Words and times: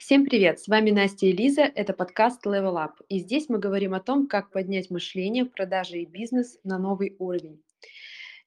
Всем 0.00 0.24
привет! 0.24 0.58
С 0.58 0.66
вами 0.66 0.92
Настя 0.92 1.26
и 1.26 1.32
Лиза, 1.32 1.60
это 1.60 1.92
подкаст 1.92 2.46
Level 2.46 2.76
Up. 2.76 2.92
И 3.10 3.18
здесь 3.18 3.50
мы 3.50 3.58
говорим 3.58 3.92
о 3.92 4.00
том, 4.00 4.28
как 4.28 4.50
поднять 4.50 4.88
мышление, 4.88 5.44
продажи 5.44 5.98
и 5.98 6.06
бизнес 6.06 6.58
на 6.64 6.78
новый 6.78 7.16
уровень. 7.18 7.62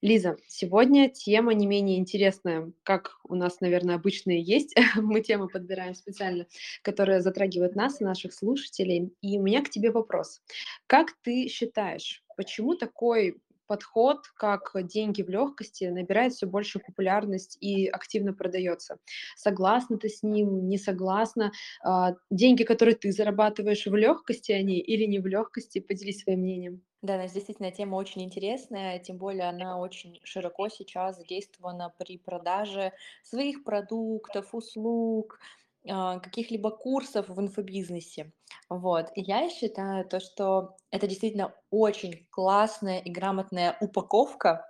Лиза, 0.02 0.36
сегодня 0.48 1.12
тема 1.12 1.54
не 1.54 1.68
менее 1.68 2.00
интересная, 2.00 2.72
как 2.82 3.20
у 3.24 3.36
нас, 3.36 3.62
наверное, 3.62 3.96
обычные 3.96 4.42
есть. 4.42 4.74
Мы 4.96 5.22
темы 5.22 5.48
подбираем 5.48 5.94
специально, 5.94 6.48
которые 6.82 7.22
затрагивают 7.22 7.76
нас 7.76 8.02
и 8.02 8.04
наших 8.04 8.34
слушателей. 8.34 9.14
И 9.22 9.38
у 9.38 9.44
меня 9.44 9.64
к 9.64 9.70
тебе 9.70 9.92
вопрос. 9.92 10.42
Как 10.88 11.12
ты 11.22 11.48
считаешь, 11.50 12.24
почему 12.36 12.74
такой 12.74 13.38
подход, 13.68 14.28
как 14.36 14.72
деньги 14.88 15.22
в 15.22 15.30
легкости, 15.30 15.86
набирает 15.86 16.34
все 16.34 16.46
больше 16.48 16.80
популярность 16.80 17.58
и 17.62 17.88
активно 17.88 18.34
продается. 18.34 18.98
Согласна 19.36 19.98
ты 19.98 20.10
с 20.10 20.24
ним, 20.24 20.68
не 20.68 20.78
согласна? 20.78 21.52
А, 21.84 22.16
деньги, 22.30 22.64
которые 22.64 22.96
ты 22.96 23.12
зарабатываешь 23.12 23.86
в 23.86 23.96
легкости, 23.96 24.52
они 24.52 24.80
или 24.80 25.06
не 25.06 25.20
в 25.20 25.28
легкости? 25.28 25.80
Поделись 25.80 26.22
своим 26.22 26.40
мнением. 26.40 26.84
Да, 27.02 27.18
Настя, 27.18 27.36
действительно, 27.36 27.70
тема 27.72 27.96
очень 27.98 28.24
интересная, 28.24 28.98
тем 28.98 29.18
более 29.18 29.50
она 29.50 29.78
очень 29.78 30.22
широко 30.24 30.70
сейчас 30.70 31.18
задействована 31.18 31.94
при 32.00 32.18
продаже 32.18 32.94
своих 33.24 33.66
продуктов, 33.66 34.56
услуг, 34.56 35.38
каких-либо 35.86 36.72
курсов 36.72 37.28
в 37.28 37.40
инфобизнесе. 37.40 38.32
Вот. 38.70 39.12
И 39.16 39.22
я 39.22 39.50
считаю 39.50 40.06
то, 40.06 40.20
что 40.20 40.76
это 40.92 41.08
действительно 41.08 41.54
очень 41.70 42.26
классная 42.30 43.00
и 43.00 43.12
грамотная 43.12 43.78
упаковка 43.82 44.66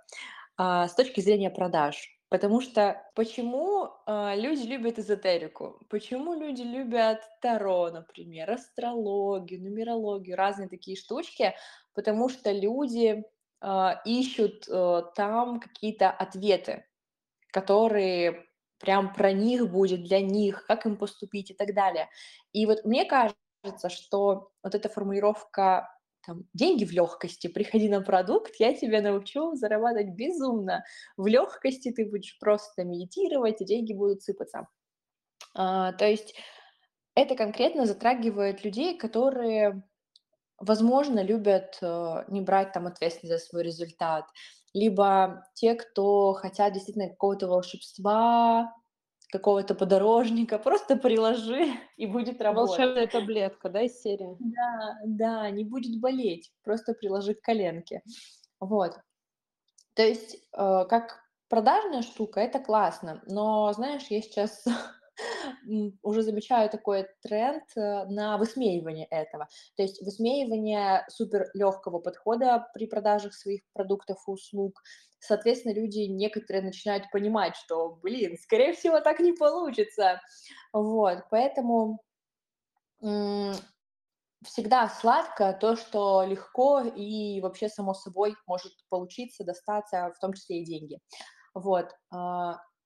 а, 0.56 0.88
с 0.88 0.94
точки 0.94 1.20
зрения 1.20 1.50
продаж. 1.50 2.10
Потому 2.28 2.60
что 2.60 3.00
почему 3.14 3.90
а, 4.06 4.34
люди 4.34 4.66
любят 4.66 4.98
эзотерику? 4.98 5.78
Почему 5.88 6.34
люди 6.34 6.62
любят 6.62 7.20
Таро, 7.40 7.90
например, 7.90 8.50
астрологию, 8.50 9.62
нумерологию, 9.62 10.36
разные 10.36 10.68
такие 10.68 10.96
штучки? 10.96 11.54
Потому 11.94 12.28
что 12.28 12.50
люди 12.50 13.22
а, 13.60 14.00
ищут 14.04 14.66
а, 14.68 15.02
там 15.14 15.60
какие-то 15.60 16.10
ответы, 16.10 16.84
которые 17.52 18.46
прям 18.84 19.14
про 19.14 19.32
них 19.32 19.70
будет, 19.70 20.04
для 20.04 20.20
них, 20.20 20.66
как 20.66 20.84
им 20.84 20.96
поступить 20.96 21.50
и 21.50 21.54
так 21.54 21.74
далее. 21.74 22.08
И 22.52 22.66
вот 22.66 22.84
мне 22.84 23.06
кажется, 23.06 23.88
что 23.88 24.50
вот 24.62 24.74
эта 24.74 24.90
формулировка 24.90 25.88
там, 26.26 26.44
деньги 26.52 26.84
в 26.84 26.92
легкости, 26.92 27.46
приходи 27.46 27.88
на 27.88 28.02
продукт, 28.02 28.56
я 28.58 28.74
тебя 28.74 29.00
научу 29.00 29.54
зарабатывать 29.54 30.10
безумно. 30.14 30.84
В 31.16 31.26
легкости 31.26 31.92
ты 31.92 32.04
будешь 32.04 32.38
просто 32.38 32.84
медитировать, 32.84 33.62
и 33.62 33.64
деньги 33.64 33.94
будут 33.94 34.22
сыпаться. 34.22 34.68
А, 35.54 35.92
то 35.92 36.06
есть 36.06 36.34
это 37.14 37.36
конкретно 37.36 37.86
затрагивает 37.86 38.64
людей, 38.64 38.98
которые, 38.98 39.82
возможно, 40.58 41.22
любят 41.22 41.78
э, 41.80 42.24
не 42.28 42.40
брать 42.40 42.72
там 42.72 42.86
ответственность 42.86 43.42
за 43.42 43.48
свой 43.48 43.62
результат, 43.62 44.26
либо 44.72 45.46
те, 45.54 45.74
кто 45.74 46.32
хотят 46.34 46.72
действительно 46.72 47.08
какого-то 47.08 47.46
волшебства, 47.46 48.74
какого-то 49.30 49.74
подорожника, 49.74 50.58
просто 50.64 50.96
приложи 50.96 51.66
и 51.96 52.06
будет 52.06 52.40
работать. 52.40 52.78
Волшебная 52.78 53.06
таблетка, 53.06 53.68
да, 53.68 53.82
из 53.82 54.00
серии? 54.00 54.36
Да, 54.38 54.98
да, 55.04 55.50
не 55.50 55.64
будет 55.64 56.00
болеть, 56.00 56.52
просто 56.62 56.94
приложи 56.94 57.34
к 57.34 57.42
коленке. 57.42 58.02
Вот. 58.60 58.98
То 59.94 60.02
есть, 60.02 60.36
э, 60.52 60.84
как 60.88 61.20
продажная 61.48 62.02
штука, 62.02 62.40
это 62.40 62.58
классно, 62.58 63.22
но, 63.26 63.72
знаешь, 63.72 64.06
я 64.08 64.20
сейчас 64.22 64.64
уже 66.02 66.22
замечаю 66.22 66.70
такой 66.70 67.06
тренд 67.22 67.64
э, 67.76 68.04
на 68.06 68.36
высмеивание 68.38 69.06
этого. 69.06 69.48
То 69.76 69.82
есть 69.82 70.02
высмеивание 70.02 71.04
супер 71.08 71.50
легкого 71.54 72.00
подхода 72.00 72.68
при 72.74 72.86
продажах 72.86 73.34
своих 73.34 73.62
продуктов 73.72 74.18
и 74.26 74.30
услуг. 74.30 74.80
Соответственно, 75.20 75.72
люди 75.72 76.00
некоторые 76.00 76.62
начинают 76.62 77.10
понимать, 77.10 77.56
что, 77.56 77.96
блин, 78.02 78.36
скорее 78.38 78.72
всего, 78.74 79.00
так 79.00 79.20
не 79.20 79.32
получится. 79.32 80.20
Вот, 80.72 81.24
поэтому 81.30 82.00
всегда 84.44 84.88
сладко 84.88 85.52
то, 85.52 85.76
что 85.76 86.24
легко 86.24 86.80
и 86.80 87.40
вообще 87.40 87.68
само 87.68 87.94
собой 87.94 88.36
может 88.46 88.72
получиться, 88.88 89.44
достаться, 89.44 90.12
в 90.14 90.18
том 90.20 90.32
числе 90.32 90.60
и 90.60 90.64
деньги. 90.64 90.98
Вот. 91.54 91.90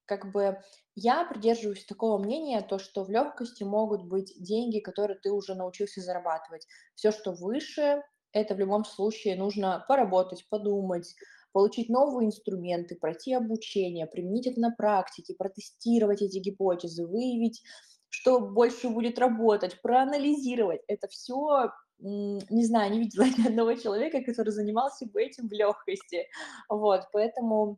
Как 0.09 0.31
бы 0.31 0.57
я 0.95 1.23
придерживаюсь 1.23 1.85
такого 1.85 2.17
мнения, 2.17 2.61
то, 2.61 2.79
что 2.79 3.03
в 3.03 3.11
легкости 3.11 3.61
могут 3.61 4.07
быть 4.07 4.33
деньги, 4.41 4.79
которые 4.79 5.19
ты 5.19 5.31
уже 5.31 5.53
научился 5.53 6.01
зарабатывать. 6.01 6.65
Все, 6.95 7.11
что 7.11 7.31
выше, 7.31 8.01
это 8.31 8.55
в 8.55 8.59
любом 8.59 8.85
случае 8.85 9.35
нужно 9.35 9.85
поработать, 9.87 10.49
подумать, 10.49 11.13
получить 11.51 11.89
новые 11.89 12.25
инструменты, 12.25 12.95
пройти 12.95 13.35
обучение, 13.35 14.07
применить 14.07 14.47
это 14.47 14.59
на 14.59 14.71
практике, 14.71 15.35
протестировать 15.37 16.23
эти 16.23 16.39
гипотезы, 16.39 17.05
выявить, 17.05 17.61
что 18.09 18.39
больше 18.39 18.89
будет 18.89 19.19
работать, 19.19 19.79
проанализировать. 19.79 20.81
Это 20.87 21.07
все 21.07 21.69
не 21.99 22.65
знаю, 22.65 22.93
не 22.93 22.99
видела 22.99 23.25
ни 23.37 23.47
одного 23.47 23.75
человека, 23.75 24.23
который 24.23 24.49
занимался 24.49 25.05
бы 25.05 25.21
этим 25.21 25.49
в 25.49 25.51
легкости. 25.51 26.25
Вот, 26.67 27.01
поэтому 27.11 27.77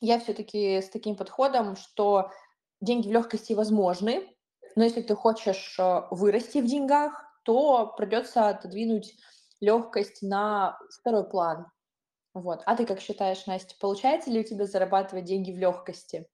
я 0.00 0.18
все-таки 0.18 0.80
с 0.80 0.88
таким 0.88 1.16
подходом, 1.16 1.76
что 1.76 2.30
деньги 2.80 3.08
в 3.08 3.12
легкости 3.12 3.52
возможны, 3.52 4.26
но 4.76 4.84
если 4.84 5.02
ты 5.02 5.14
хочешь 5.14 5.76
э, 5.78 6.02
вырасти 6.10 6.58
в 6.58 6.66
деньгах, 6.66 7.24
то 7.44 7.92
придется 7.96 8.48
отодвинуть 8.48 9.14
легкость 9.60 10.22
на 10.22 10.78
второй 11.00 11.28
план. 11.28 11.66
Вот. 12.32 12.62
А 12.66 12.76
ты 12.76 12.86
как 12.86 13.00
считаешь, 13.00 13.46
Настя, 13.46 13.74
получается 13.80 14.30
ли 14.30 14.40
у 14.40 14.44
тебя 14.44 14.66
зарабатывать 14.66 15.24
деньги 15.24 15.52
в 15.52 15.58
легкости? 15.58 16.28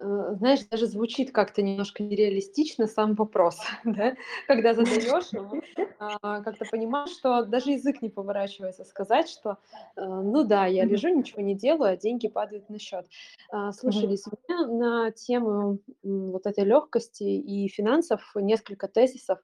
Э, 0.00 0.34
знаешь, 0.38 0.60
даже 0.70 0.86
звучит 0.86 1.32
как-то 1.32 1.62
немножко 1.62 2.02
нереалистично 2.02 2.86
сам 2.86 3.14
вопрос, 3.14 3.58
да? 3.84 4.14
когда 4.46 4.74
задаешь 4.74 5.32
его, 5.32 5.60
а, 5.98 6.42
как-то 6.42 6.64
понимаешь, 6.70 7.10
что 7.10 7.42
даже 7.42 7.72
язык 7.72 8.00
не 8.02 8.08
поворачивается 8.08 8.84
сказать, 8.84 9.28
что 9.28 9.58
э, 9.96 10.04
ну 10.04 10.44
да, 10.44 10.66
я 10.66 10.84
лежу, 10.84 11.08
ничего 11.08 11.42
не 11.42 11.54
делаю, 11.54 11.92
а 11.92 11.96
деньги 11.96 12.28
падают 12.28 12.68
на 12.70 12.78
счет. 12.78 13.06
А, 13.50 13.70
у 13.82 13.88
меня 13.88 14.66
на 14.66 15.10
тему 15.10 15.78
вот 16.02 16.46
этой 16.46 16.64
легкости 16.64 17.24
и 17.24 17.68
финансов 17.68 18.20
несколько 18.34 18.86
тезисов. 18.88 19.40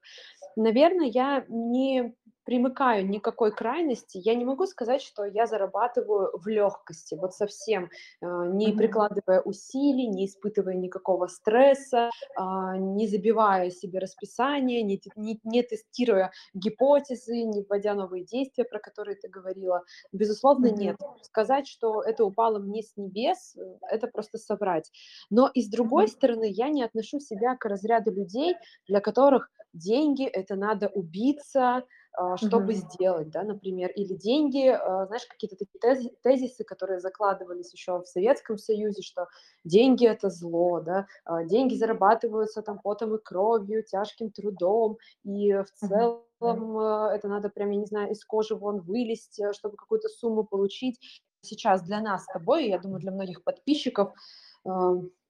Наверное, 0.55 1.07
я 1.07 1.45
не 1.49 2.15
примыкаю 2.45 3.07
никакой 3.09 3.51
крайности, 3.51 4.19
я 4.23 4.35
не 4.35 4.45
могу 4.45 4.65
сказать, 4.67 5.01
что 5.01 5.25
я 5.25 5.47
зарабатываю 5.47 6.31
в 6.33 6.47
легкости, 6.47 7.15
вот 7.15 7.33
совсем, 7.33 7.89
э, 8.21 8.25
не 8.53 8.71
прикладывая 8.71 9.41
усилий, 9.41 10.07
не 10.07 10.25
испытывая 10.27 10.75
никакого 10.75 11.27
стресса, 11.27 12.09
а, 12.35 12.77
не 12.77 13.07
забивая 13.07 13.71
себе 13.71 13.99
расписание, 13.99 14.83
не, 14.83 15.01
не, 15.15 15.39
не 15.43 15.63
тестируя 15.63 16.31
гипотезы, 16.53 17.43
не 17.43 17.63
вводя 17.63 17.95
новые 17.95 18.23
действия, 18.23 18.63
про 18.63 18.79
которые 18.79 19.15
ты 19.15 19.27
говорила. 19.27 19.83
Безусловно, 20.11 20.67
нет. 20.67 20.97
Сказать, 21.23 21.67
что 21.67 22.01
это 22.01 22.23
упало 22.23 22.59
мне 22.59 22.83
с 22.83 22.95
небес, 22.95 23.55
э, 23.57 23.61
это 23.89 24.07
просто 24.07 24.37
соврать. 24.37 24.91
Но 25.29 25.49
и 25.51 25.61
с 25.61 25.69
другой 25.69 26.07
стороны, 26.07 26.47
я 26.49 26.69
не 26.69 26.83
отношу 26.83 27.19
себя 27.19 27.55
к 27.55 27.65
разряду 27.65 28.11
людей, 28.11 28.55
для 28.87 29.01
которых 29.01 29.49
деньги– 29.75 30.25
это 30.33 30.55
надо 30.55 30.87
убиться, 30.87 31.77
а, 31.77 31.83
чтобы 32.37 32.73
mm-hmm. 32.73 32.89
сделать, 32.93 33.29
да, 33.29 33.43
например, 33.43 33.91
или 33.91 34.13
деньги, 34.13 34.67
а, 34.67 35.05
знаешь, 35.07 35.25
какие-то 35.25 35.55
такие 35.55 36.11
тезисы, 36.21 36.63
которые 36.63 36.99
закладывались 36.99 37.73
еще 37.73 37.99
в 37.99 38.05
Советском 38.05 38.57
Союзе, 38.57 39.01
что 39.01 39.27
деньги 39.63 40.07
это 40.07 40.29
зло, 40.29 40.81
да, 40.81 41.07
а, 41.25 41.43
деньги 41.43 41.75
зарабатываются 41.75 42.61
там 42.61 42.79
потом 42.79 43.15
и 43.15 43.21
кровью, 43.21 43.83
тяжким 43.83 44.31
трудом, 44.31 44.97
и 45.23 45.53
в 45.53 45.71
целом 45.73 46.21
mm-hmm. 46.41 47.09
это 47.11 47.27
надо 47.27 47.49
прям, 47.49 47.71
я 47.71 47.77
не 47.77 47.85
знаю, 47.85 48.11
из 48.11 48.23
кожи 48.23 48.55
вон 48.55 48.81
вылезть, 48.81 49.39
чтобы 49.53 49.75
какую-то 49.75 50.07
сумму 50.09 50.43
получить. 50.43 50.99
Сейчас 51.41 51.83
для 51.83 52.01
нас 52.01 52.23
с 52.23 52.33
тобой, 52.33 52.69
я 52.69 52.79
думаю, 52.79 52.99
для 52.99 53.11
многих 53.11 53.43
подписчиков, 53.43 54.13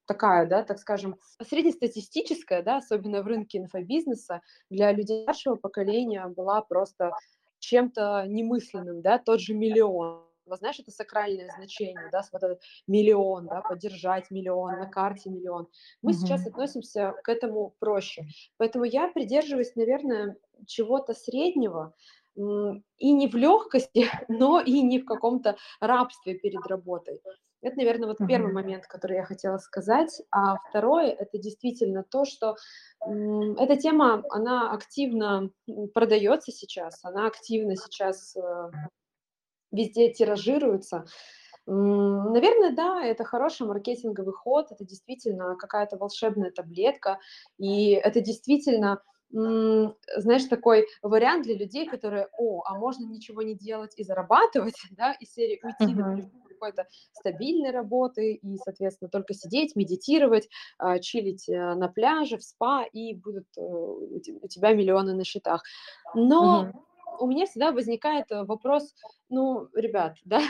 такая, 0.06 0.46
да, 0.46 0.62
так 0.62 0.78
скажем, 0.78 1.16
среднестатистическая, 1.42 2.62
да, 2.62 2.78
особенно 2.78 3.22
в 3.22 3.26
рынке 3.26 3.58
инфобизнеса, 3.58 4.40
для 4.70 4.92
людей 4.92 5.26
нашего 5.26 5.56
поколения 5.56 6.26
была 6.28 6.62
просто 6.62 7.12
чем-то 7.58 8.24
немысленным, 8.26 9.02
да, 9.02 9.18
тот 9.18 9.40
же 9.40 9.54
миллион. 9.54 10.22
Вот 10.46 10.60
знаешь, 10.60 10.78
это 10.78 10.92
сакральное 10.92 11.50
значение, 11.56 12.08
да, 12.12 12.22
вот 12.32 12.42
этот 12.42 12.62
миллион, 12.86 13.46
да, 13.46 13.62
поддержать 13.62 14.30
миллион, 14.30 14.78
на 14.78 14.86
карте 14.86 15.28
миллион. 15.28 15.66
Мы 16.02 16.12
mm-hmm. 16.12 16.14
сейчас 16.14 16.46
относимся 16.46 17.14
к 17.24 17.28
этому 17.28 17.74
проще. 17.80 18.26
Поэтому 18.56 18.84
я 18.84 19.08
придерживаюсь, 19.08 19.74
наверное, 19.74 20.36
чего-то 20.66 21.14
среднего, 21.14 21.94
и 22.36 23.12
не 23.12 23.28
в 23.28 23.34
легкости, 23.34 24.06
но 24.28 24.60
и 24.60 24.82
не 24.82 25.00
в 25.00 25.04
каком-то 25.04 25.56
рабстве 25.80 26.34
перед 26.34 26.64
работой. 26.66 27.20
Это, 27.66 27.78
наверное, 27.78 28.06
вот 28.06 28.18
первый 28.28 28.52
момент, 28.52 28.86
который 28.86 29.16
я 29.16 29.24
хотела 29.24 29.58
сказать. 29.58 30.22
А 30.30 30.56
второе, 30.68 31.10
это 31.10 31.36
действительно 31.36 32.04
то, 32.04 32.24
что 32.24 32.54
эта 33.00 33.76
тема, 33.76 34.22
она 34.30 34.70
активно 34.70 35.50
продается 35.92 36.52
сейчас, 36.52 37.04
она 37.04 37.26
активно 37.26 37.74
сейчас 37.74 38.36
э, 38.36 38.70
везде 39.72 40.12
тиражируется. 40.12 41.06
Наверное, 41.66 42.70
да, 42.70 43.04
это 43.04 43.24
хороший 43.24 43.66
маркетинговый 43.66 44.32
ход, 44.32 44.70
это 44.70 44.84
действительно 44.84 45.56
какая-то 45.56 45.96
волшебная 45.96 46.52
таблетка, 46.52 47.18
и 47.58 47.94
это 47.94 48.20
действительно 48.20 49.02
знаешь, 49.30 50.44
такой 50.44 50.86
вариант 51.02 51.44
для 51.44 51.56
людей, 51.56 51.86
которые, 51.86 52.28
о, 52.38 52.62
а 52.64 52.78
можно 52.78 53.04
ничего 53.06 53.42
не 53.42 53.54
делать 53.54 53.92
и 53.96 54.04
зарабатывать, 54.04 54.76
да, 54.90 55.12
из 55.12 55.32
серии 55.32 55.60
уйти, 55.62 55.92
uh-huh. 55.92 55.96
например, 55.96 56.30
какой-то 56.56 56.86
стабильной 57.12 57.70
работы 57.70 58.34
и, 58.34 58.56
соответственно, 58.56 59.10
только 59.10 59.34
сидеть, 59.34 59.76
медитировать, 59.76 60.48
а, 60.78 60.98
чилить 60.98 61.48
э, 61.48 61.74
на 61.74 61.88
пляже, 61.88 62.38
в 62.38 62.42
спа, 62.42 62.84
и 62.84 63.14
будут 63.14 63.46
э, 63.58 63.60
у 63.60 64.48
тебя 64.48 64.72
миллионы 64.72 65.12
на 65.12 65.24
счетах. 65.24 65.62
Но 66.14 66.70
uh-huh. 66.72 67.16
у 67.20 67.26
меня 67.26 67.44
всегда 67.46 67.72
возникает 67.72 68.30
э, 68.30 68.44
вопрос, 68.44 68.94
ну, 69.28 69.68
ребят, 69.74 70.16
да, 70.24 70.40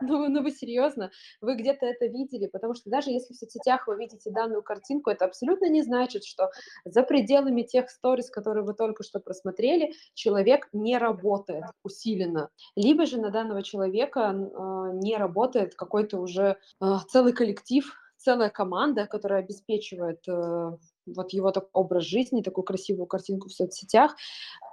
ну, 0.08 0.28
ну 0.28 0.42
вы 0.42 0.50
серьезно? 0.50 1.10
Вы 1.40 1.56
где-то 1.56 1.86
это 1.86 2.06
видели? 2.06 2.46
Потому 2.46 2.74
что 2.74 2.90
даже 2.90 3.10
если 3.10 3.34
в 3.34 3.36
соцсетях 3.36 3.86
вы 3.86 3.96
видите 3.96 4.30
данную 4.30 4.62
картинку, 4.62 5.10
это 5.10 5.24
абсолютно 5.24 5.68
не 5.68 5.82
значит, 5.82 6.24
что 6.24 6.50
за 6.84 7.02
пределами 7.02 7.62
тех 7.62 7.90
сторис, 7.90 8.30
которые 8.30 8.64
вы 8.64 8.74
только 8.74 9.02
что 9.02 9.20
просмотрели, 9.20 9.92
человек 10.14 10.68
не 10.72 10.98
работает 10.98 11.64
усиленно. 11.84 12.50
Либо 12.76 13.06
же 13.06 13.20
на 13.20 13.30
данного 13.30 13.62
человека 13.62 14.30
э, 14.30 14.90
не 14.94 15.16
работает 15.16 15.74
какой-то 15.74 16.18
уже 16.18 16.56
э, 16.80 16.84
целый 17.08 17.32
коллектив, 17.32 17.84
целая 18.16 18.50
команда, 18.50 19.06
которая 19.06 19.40
обеспечивает 19.40 20.20
э, 20.28 20.76
вот 21.06 21.32
его 21.32 21.50
такой 21.50 21.70
образ 21.72 22.04
жизни, 22.04 22.42
такую 22.42 22.64
красивую 22.64 23.06
картинку 23.06 23.48
в 23.48 23.52
соцсетях. 23.52 24.16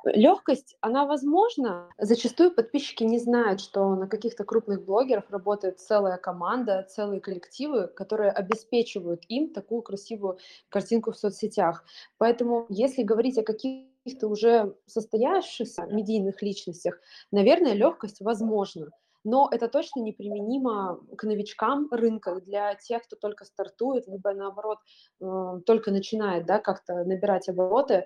Легкость, 0.06 0.76
она 0.82 1.06
возможна. 1.06 1.90
Зачастую 1.98 2.52
подписчики 2.52 3.04
не 3.04 3.20
знают, 3.20 3.62
что 3.62 3.96
на 3.96 4.08
каких-то 4.08 4.44
крупных 4.44 4.86
блогеров 4.86 5.30
работает 5.30 5.80
целая 5.80 6.18
команда, 6.18 6.88
целые 6.90 7.22
коллективы, 7.22 7.88
которые 7.88 8.32
обеспечивают 8.32 9.24
им 9.28 9.54
такую 9.54 9.82
красивую 9.82 10.38
картинку 10.70 11.12
в 11.12 11.18
соцсетях. 11.18 11.84
Поэтому, 12.18 12.66
если 12.70 13.04
говорить 13.04 13.38
о 13.38 13.44
каких-то 13.44 14.28
уже 14.28 14.76
состоявшихся 14.86 15.84
медийных 15.88 16.42
личностях, 16.42 17.00
наверное, 17.32 17.74
легкость 17.74 18.22
возможна 18.22 18.92
но 19.28 19.50
это 19.52 19.68
точно 19.68 20.00
неприменимо 20.00 21.02
к 21.18 21.24
новичкам 21.24 21.90
рынка, 21.92 22.40
для 22.40 22.76
тех, 22.76 23.04
кто 23.04 23.18
только 23.18 23.44
стартует, 23.44 24.08
либо 24.08 24.34
наоборот 24.34 24.80
э, 25.20 25.26
только 25.66 25.92
начинает 25.92 26.46
да, 26.46 26.60
как-то 26.60 27.04
набирать 27.04 27.50
обороты. 27.50 28.06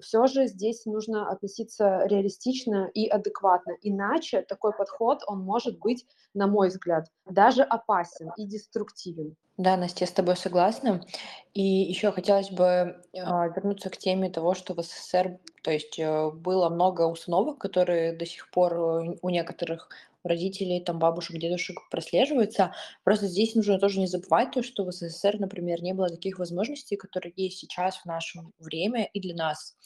Все 0.00 0.26
же 0.26 0.46
здесь 0.46 0.86
нужно 0.86 1.28
относиться 1.30 2.06
реалистично 2.06 2.90
и 2.94 3.06
адекватно. 3.06 3.74
Иначе 3.82 4.40
такой 4.40 4.72
подход, 4.72 5.22
он 5.26 5.40
может 5.40 5.78
быть, 5.78 6.06
на 6.32 6.46
мой 6.46 6.68
взгляд, 6.68 7.08
даже 7.26 7.62
опасен 7.62 8.30
и 8.38 8.46
деструктивен. 8.46 9.36
Да, 9.56 9.76
Настя, 9.78 10.04
я 10.04 10.06
с 10.06 10.12
тобой 10.12 10.36
согласна. 10.36 11.06
И 11.54 11.62
еще 11.62 12.12
хотелось 12.12 12.50
бы 12.50 12.64
э, 12.64 12.96
вернуться 13.14 13.88
к 13.88 13.96
теме 13.96 14.28
того, 14.28 14.54
что 14.54 14.74
в 14.74 14.82
СССР, 14.82 15.38
то 15.62 15.70
есть 15.70 15.98
э, 15.98 16.30
было 16.30 16.68
много 16.68 17.02
установок, 17.06 17.58
которые 17.58 18.12
до 18.12 18.26
сих 18.26 18.50
пор 18.50 18.74
э, 18.74 19.16
у 19.22 19.30
некоторых 19.30 19.88
родителей, 20.24 20.80
там, 20.84 20.98
бабушек, 20.98 21.38
дедушек 21.38 21.78
прослеживаются. 21.90 22.74
Просто 23.02 23.28
здесь 23.28 23.54
нужно 23.54 23.78
тоже 23.78 23.98
не 23.98 24.06
забывать 24.06 24.50
то, 24.50 24.62
что 24.62 24.84
в 24.84 24.92
СССР, 24.92 25.38
например, 25.38 25.82
не 25.82 25.94
было 25.94 26.10
таких 26.10 26.38
возможностей, 26.38 26.96
которые 26.96 27.32
есть 27.36 27.58
сейчас 27.58 27.96
в 27.96 28.04
наше 28.04 28.40
время 28.58 29.08
и 29.14 29.20
для 29.20 29.34
нас. 29.34 29.76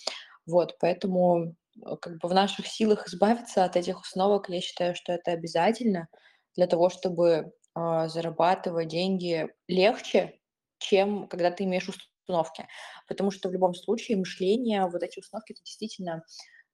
Вот, 0.46 0.76
поэтому 0.80 1.54
как 2.00 2.18
бы 2.18 2.28
в 2.28 2.34
наших 2.34 2.66
силах 2.66 3.06
избавиться 3.06 3.64
от 3.64 3.76
этих 3.76 4.00
установок, 4.00 4.48
я 4.48 4.60
считаю, 4.60 4.96
что 4.96 5.12
это 5.12 5.30
обязательно 5.30 6.08
для 6.56 6.66
того, 6.66 6.90
чтобы 6.90 7.52
а, 7.74 8.08
зарабатывать 8.08 8.88
деньги 8.88 9.48
легче, 9.68 10.40
чем 10.78 11.28
когда 11.28 11.50
ты 11.50 11.64
имеешь 11.64 11.88
установки. 11.88 12.66
Потому 13.08 13.30
что 13.30 13.48
в 13.48 13.52
любом 13.52 13.74
случае 13.74 14.18
мышление, 14.18 14.86
вот 14.88 15.02
эти 15.02 15.18
установки, 15.20 15.52
это 15.52 15.62
действительно, 15.64 16.24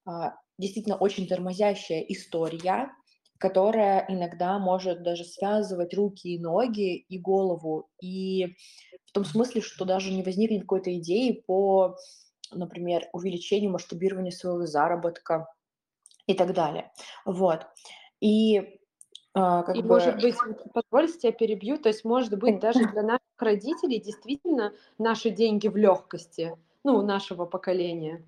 а, 0.07 0.35
действительно 0.59 0.97
очень 0.97 1.29
тормозящая 1.29 2.01
история, 2.03 2.91
которая 3.39 4.07
иногда 4.09 4.59
может 4.59 5.03
даже 5.03 5.25
связывать 5.25 5.95
руки 5.95 6.29
и 6.29 6.41
ноги 6.41 6.97
и 6.97 7.19
голову. 7.19 7.91
И 8.01 8.57
в 9.07 9.13
том 9.13 9.25
смысле, 9.25 9.61
что 9.63 9.85
даже 9.85 10.13
не 10.13 10.23
возникнет 10.23 10.63
какой-то 10.63 10.97
идеи 10.99 11.45
по, 11.47 11.97
например, 12.53 13.09
увеличению 13.13 13.73
масштабирования 13.73 14.33
своего 14.33 14.67
заработка 14.67 15.49
и 16.27 16.35
так 16.35 16.55
далее. 16.55 16.93
Вот. 17.25 17.67
И 18.21 18.76
а, 19.39 19.65
как 19.65 19.77
И, 19.77 19.83
бы... 19.83 19.89
может 19.89 20.19
быть, 20.23 20.35
позвольте, 20.73 21.19
тебя 21.19 21.33
перебью, 21.33 21.77
то 21.77 21.91
есть, 21.91 22.07
может 22.07 22.39
быть, 22.39 22.59
даже 22.59 22.87
для 22.87 23.03
наших 23.03 23.21
родителей 23.39 24.01
действительно 24.01 24.73
наши 24.97 25.29
деньги 25.29 25.69
в 25.69 25.77
легкости, 25.77 26.57
ну, 26.85 27.03
нашего 27.03 27.45
поколения. 27.45 28.25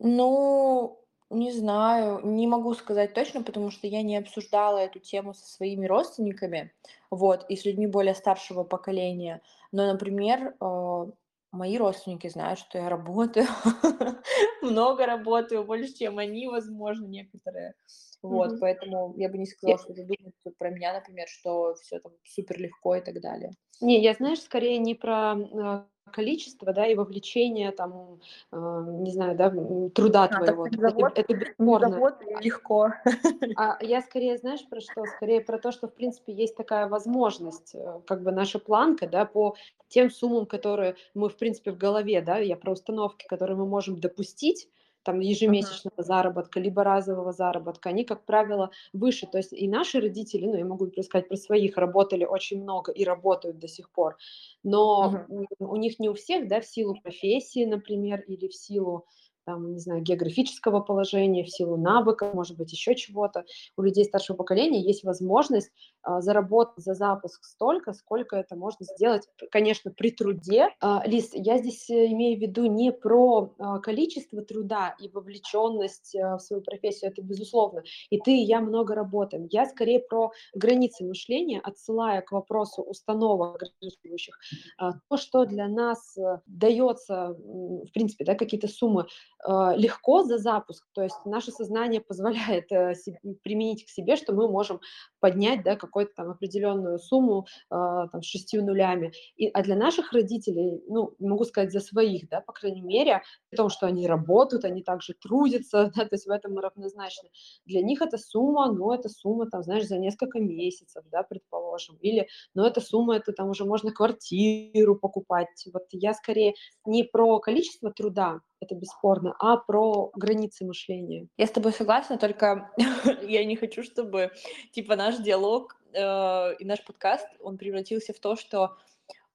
Ну, 0.00 0.98
не 1.30 1.52
знаю, 1.52 2.26
не 2.26 2.48
могу 2.48 2.74
сказать 2.74 3.14
точно, 3.14 3.44
потому 3.44 3.70
что 3.70 3.86
я 3.86 4.02
не 4.02 4.16
обсуждала 4.16 4.78
эту 4.78 4.98
тему 4.98 5.32
со 5.32 5.46
своими 5.46 5.86
родственниками, 5.86 6.72
вот, 7.10 7.46
и 7.48 7.54
с 7.54 7.64
людьми 7.64 7.86
более 7.86 8.16
старшего 8.16 8.64
поколения. 8.64 9.42
Но, 9.70 9.86
например, 9.86 10.56
э, 10.60 11.06
мои 11.52 11.76
родственники 11.78 12.28
знают, 12.28 12.58
что 12.58 12.78
я 12.78 12.88
работаю, 12.88 13.46
много 14.62 15.06
работаю, 15.06 15.64
больше, 15.64 15.94
чем 15.94 16.18
они, 16.18 16.48
возможно, 16.48 17.06
некоторые. 17.06 17.74
Вот, 18.22 18.52
mm-hmm. 18.52 18.58
поэтому 18.60 19.14
я 19.16 19.28
бы 19.28 19.38
не 19.38 19.46
сказала, 19.46 19.78
что 19.78 19.94
думаешь 19.94 20.56
про 20.58 20.70
меня, 20.70 20.94
например, 20.94 21.28
что 21.28 21.74
все 21.74 22.00
там 22.00 22.12
супер 22.24 22.58
легко 22.58 22.96
и 22.96 23.00
так 23.00 23.20
далее. 23.20 23.52
Не, 23.80 24.02
я, 24.02 24.14
знаешь, 24.14 24.40
скорее 24.40 24.78
не 24.78 24.94
про 24.94 25.32
а, 25.32 25.86
количество, 26.10 26.72
да, 26.72 26.86
и 26.86 26.94
вовлечение, 26.94 27.72
там, 27.72 28.20
э, 28.52 28.84
не 29.00 29.10
знаю, 29.10 29.36
да, 29.36 29.50
труда 29.90 30.24
а, 30.24 30.28
твоего. 30.28 30.68
Завод, 30.70 31.12
это, 31.14 31.20
это 31.20 31.34
бесспорно. 31.34 31.90
Завод, 31.90 32.14
легко. 32.40 32.92
А 33.56 33.78
я 33.82 34.02
скорее, 34.02 34.36
знаешь, 34.38 34.66
про 34.68 34.80
что? 34.80 35.04
Скорее 35.16 35.40
про 35.40 35.58
то, 35.58 35.72
что, 35.72 35.88
в 35.88 35.94
принципе, 35.94 36.32
есть 36.32 36.56
такая 36.56 36.88
возможность, 36.88 37.74
э, 37.74 38.00
как 38.06 38.22
бы 38.22 38.32
наша 38.32 38.58
планка, 38.58 39.06
да, 39.06 39.24
по 39.24 39.56
тем 39.88 40.10
суммам, 40.10 40.46
которые 40.46 40.96
мы, 41.14 41.28
в 41.28 41.36
принципе, 41.36 41.70
в 41.70 41.78
голове, 41.78 42.20
да, 42.22 42.38
я 42.38 42.56
про 42.56 42.72
установки, 42.72 43.26
которые 43.26 43.56
мы 43.56 43.66
можем 43.66 44.00
допустить, 44.00 44.68
там 45.06 45.20
ежемесячного 45.20 45.94
uh-huh. 45.96 46.04
заработка, 46.04 46.60
либо 46.60 46.82
разового 46.82 47.32
заработка, 47.32 47.90
они, 47.90 48.04
как 48.04 48.24
правило, 48.24 48.70
выше. 48.92 49.26
То 49.26 49.38
есть 49.38 49.52
и 49.52 49.68
наши 49.68 50.00
родители, 50.00 50.46
ну, 50.46 50.56
я 50.56 50.64
могу 50.64 50.90
сказать 51.02 51.28
про 51.28 51.36
своих, 51.36 51.76
работали 51.76 52.24
очень 52.24 52.60
много 52.62 52.90
и 52.90 53.04
работают 53.04 53.58
до 53.58 53.68
сих 53.68 53.88
пор, 53.90 54.16
но 54.64 55.26
uh-huh. 55.28 55.46
у 55.60 55.76
них 55.76 56.00
не 56.00 56.08
у 56.08 56.14
всех, 56.14 56.48
да, 56.48 56.60
в 56.60 56.66
силу 56.66 56.96
профессии, 57.00 57.64
например, 57.64 58.20
или 58.26 58.48
в 58.48 58.54
силу 58.54 59.06
там, 59.46 59.72
не 59.72 59.78
знаю, 59.78 60.02
географического 60.02 60.80
положения, 60.80 61.44
в 61.44 61.50
силу 61.50 61.76
навыков, 61.76 62.34
может 62.34 62.56
быть, 62.56 62.72
еще 62.72 62.94
чего-то. 62.94 63.44
У 63.76 63.82
людей 63.82 64.04
старшего 64.04 64.36
поколения 64.36 64.82
есть 64.82 65.04
возможность 65.04 65.70
а, 66.02 66.20
заработать 66.20 66.84
за 66.84 66.94
запуск 66.94 67.44
столько, 67.44 67.92
сколько 67.92 68.36
это 68.36 68.56
можно 68.56 68.84
сделать, 68.84 69.28
конечно, 69.50 69.90
при 69.90 70.10
труде. 70.10 70.70
А, 70.80 71.02
Лиз, 71.06 71.30
я 71.32 71.58
здесь 71.58 71.88
э, 71.88 72.06
имею 72.06 72.38
в 72.38 72.42
виду 72.42 72.66
не 72.66 72.92
про 72.92 73.54
а, 73.58 73.78
количество 73.78 74.42
труда 74.42 74.96
и 75.00 75.08
вовлеченность 75.08 76.16
а, 76.16 76.36
в 76.36 76.42
свою 76.42 76.62
профессию, 76.62 77.12
это 77.12 77.22
безусловно. 77.22 77.82
И 78.10 78.18
ты, 78.18 78.32
и 78.32 78.42
я 78.42 78.60
много 78.60 78.94
работаем. 78.94 79.46
Я 79.50 79.66
скорее 79.66 80.00
про 80.00 80.32
границы 80.54 81.04
мышления, 81.04 81.60
отсылая 81.60 82.20
к 82.20 82.32
вопросу 82.32 82.82
установок 82.82 83.62
ограничивающих. 83.62 84.38
А, 84.78 84.92
то, 85.08 85.16
что 85.16 85.44
для 85.44 85.68
нас 85.68 86.18
а, 86.18 86.40
дается, 86.46 87.36
в 87.38 87.90
принципе, 87.92 88.24
да, 88.24 88.34
какие-то 88.34 88.68
суммы 88.68 89.06
легко 89.44 90.22
за 90.22 90.38
запуск, 90.38 90.84
то 90.92 91.02
есть 91.02 91.16
наше 91.24 91.50
сознание 91.50 92.00
позволяет 92.00 92.72
э, 92.72 92.94
применить 93.42 93.84
к 93.84 93.90
себе, 93.90 94.16
что 94.16 94.32
мы 94.32 94.48
можем 94.48 94.80
поднять 95.20 95.62
да, 95.62 95.76
какую-то 95.76 96.12
там 96.14 96.30
определенную 96.30 96.98
сумму 96.98 97.46
а, 97.70 98.08
там, 98.08 98.22
с 98.22 98.26
шестью 98.26 98.64
нулями. 98.64 99.12
И, 99.36 99.48
а 99.48 99.62
для 99.62 99.76
наших 99.76 100.12
родителей, 100.12 100.82
ну, 100.88 101.14
могу 101.18 101.44
сказать 101.44 101.72
за 101.72 101.80
своих, 101.80 102.28
да, 102.28 102.40
по 102.40 102.52
крайней 102.52 102.82
мере, 102.82 103.22
при 103.50 103.56
том, 103.56 103.68
что 103.68 103.86
они 103.86 104.06
работают, 104.06 104.64
они 104.64 104.82
также 104.82 105.14
трудятся, 105.14 105.90
да, 105.96 106.04
то 106.04 106.14
есть 106.14 106.26
в 106.26 106.30
этом 106.30 106.54
мы 106.54 106.62
равнозначны. 106.62 107.30
Для 107.64 107.82
них 107.82 108.02
эта 108.02 108.18
сумма, 108.18 108.72
ну, 108.72 108.92
это 108.92 109.08
сумма, 109.08 109.50
там, 109.50 109.62
знаешь, 109.62 109.86
за 109.86 109.98
несколько 109.98 110.38
месяцев, 110.38 111.04
да, 111.10 111.22
предположим, 111.22 111.96
или, 112.00 112.28
ну, 112.54 112.64
эта 112.64 112.80
сумма, 112.80 113.16
это 113.16 113.32
там 113.32 113.50
уже 113.50 113.64
можно 113.64 113.92
квартиру 113.92 114.96
покупать. 114.96 115.66
Вот 115.72 115.84
я 115.90 116.14
скорее 116.14 116.54
не 116.84 117.04
про 117.04 117.38
количество 117.40 117.90
труда, 117.90 118.40
это 118.60 118.74
бесспорно, 118.74 119.34
а 119.38 119.56
про 119.56 120.10
границы 120.14 120.64
мышления. 120.64 121.28
Я 121.36 121.46
с 121.46 121.50
тобой 121.50 121.72
согласна, 121.72 122.18
только 122.18 122.70
я 123.22 123.44
не 123.44 123.56
хочу, 123.56 123.82
чтобы 123.82 124.32
типа 124.72 124.96
наш 124.96 125.18
диалог 125.18 125.76
э, 125.92 126.54
и 126.58 126.64
наш 126.64 126.84
подкаст, 126.84 127.26
он 127.40 127.58
превратился 127.58 128.12
в 128.12 128.18
то, 128.18 128.36
что 128.36 128.76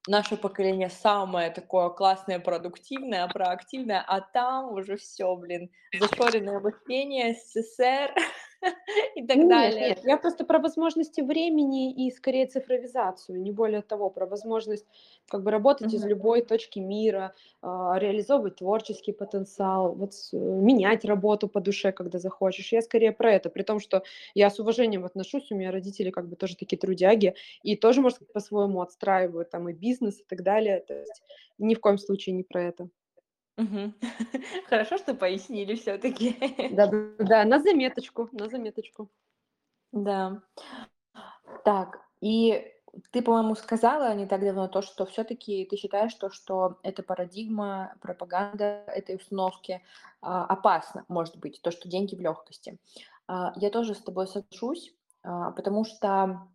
наше 0.07 0.37
поколение 0.37 0.89
самое 0.89 1.51
такое 1.51 1.89
классное, 1.89 2.39
продуктивное, 2.39 3.27
проактивное, 3.27 4.03
а 4.07 4.21
там 4.21 4.73
уже 4.73 4.97
все, 4.97 5.35
блин, 5.35 5.69
зашоренное 5.99 6.59
мышление, 6.59 7.35
СССР 7.35 8.13
и 9.15 9.25
так 9.25 9.47
Нет, 9.47 9.47
далее. 9.47 9.95
нет, 9.95 9.99
я 10.03 10.17
просто 10.17 10.43
про 10.43 10.59
возможности 10.59 11.21
времени 11.21 11.93
и 11.93 12.11
скорее 12.11 12.47
цифровизацию, 12.47 13.41
не 13.41 13.51
более 13.51 13.81
того, 13.81 14.09
про 14.09 14.25
возможность 14.25 14.85
как 15.29 15.43
бы 15.43 15.51
работать 15.51 15.93
из 15.93 16.03
Мгм. 16.03 16.05
любой 16.05 16.41
точки 16.41 16.79
мира, 16.79 17.33
а, 17.61 17.97
реализовывать 17.97 18.57
творческий 18.57 19.13
потенциал, 19.13 19.95
вот 19.95 20.11
э, 20.33 20.35
менять 20.37 21.05
работу 21.05 21.47
по 21.47 21.61
душе, 21.61 21.93
когда 21.93 22.19
захочешь. 22.19 22.73
Я 22.73 22.81
скорее 22.81 23.13
про 23.13 23.31
это, 23.31 23.49
при 23.49 23.63
том, 23.63 23.79
что 23.79 24.03
я 24.33 24.49
с 24.49 24.59
уважением 24.59 25.05
отношусь, 25.05 25.49
у 25.51 25.55
меня 25.55 25.71
родители 25.71 26.09
как 26.11 26.27
бы 26.27 26.35
тоже 26.35 26.57
такие 26.57 26.77
трудяги, 26.77 27.35
и 27.63 27.77
тоже, 27.77 28.01
может, 28.01 28.19
по-своему 28.33 28.81
отстраивают 28.81 29.49
там 29.49 29.69
и 29.69 29.73
бизнес 29.73 30.19
и 30.19 30.23
так 30.27 30.43
далее. 30.43 30.81
То 30.81 30.93
есть 30.93 31.23
ни 31.57 31.73
в 31.73 31.79
коем 31.79 31.97
случае 31.97 32.35
не 32.35 32.43
про 32.43 32.63
это. 32.63 32.89
Мгм. 33.57 33.93
Хорошо, 34.69 34.97
что 34.97 35.13
пояснили 35.13 35.75
все-таки. 35.75 36.35
Да-да-да, 36.71 37.43
на 37.45 37.59
заметочку, 37.59 38.29
на 38.31 38.49
заметочку. 38.49 39.09
Да. 39.91 40.41
Так, 41.65 41.99
и 42.21 42.71
ты, 43.11 43.21
по-моему, 43.21 43.55
сказала 43.55 44.13
не 44.13 44.25
так 44.25 44.41
давно 44.41 44.67
то, 44.67 44.81
что 44.81 45.05
все-таки 45.05 45.65
ты 45.65 45.77
считаешь 45.77 46.13
то, 46.15 46.29
что 46.29 46.79
эта 46.83 47.03
парадигма, 47.03 47.95
пропаганда 48.01 48.83
этой 48.87 49.15
установки 49.15 49.81
а, 50.21 50.45
опасна, 50.45 51.05
может 51.07 51.37
быть, 51.37 51.61
то, 51.61 51.71
что 51.71 51.89
деньги 51.89 52.15
в 52.15 52.21
легкости. 52.21 52.77
А, 53.27 53.53
я 53.55 53.69
тоже 53.69 53.95
с 53.95 54.01
тобой 54.01 54.27
соглашусь, 54.27 54.93
а, 55.23 55.51
потому 55.51 55.85
что 55.85 56.47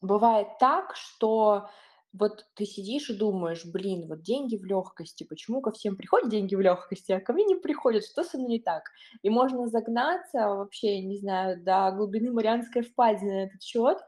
бывает 0.00 0.48
так, 0.58 0.96
что 0.96 1.68
вот 2.12 2.44
ты 2.54 2.64
сидишь 2.64 3.08
и 3.10 3.16
думаешь, 3.16 3.64
блин, 3.64 4.06
вот 4.06 4.22
деньги 4.22 4.56
в 4.56 4.64
легкости, 4.64 5.24
почему 5.24 5.60
ко 5.62 5.70
всем 5.72 5.96
приходят 5.96 6.28
деньги 6.28 6.54
в 6.54 6.60
легкости, 6.60 7.12
а 7.12 7.20
ко 7.20 7.32
мне 7.32 7.44
не 7.44 7.54
приходят, 7.56 8.04
что 8.04 8.22
со 8.22 8.36
мной 8.36 8.50
не 8.50 8.60
так? 8.60 8.82
И 9.22 9.30
можно 9.30 9.66
загнаться 9.68 10.48
вообще, 10.48 11.00
не 11.02 11.16
знаю, 11.18 11.62
до 11.62 11.90
глубины 11.92 12.30
Марианской 12.30 12.82
впадины 12.82 13.32
на 13.32 13.44
этот 13.46 13.62
счет, 13.62 13.98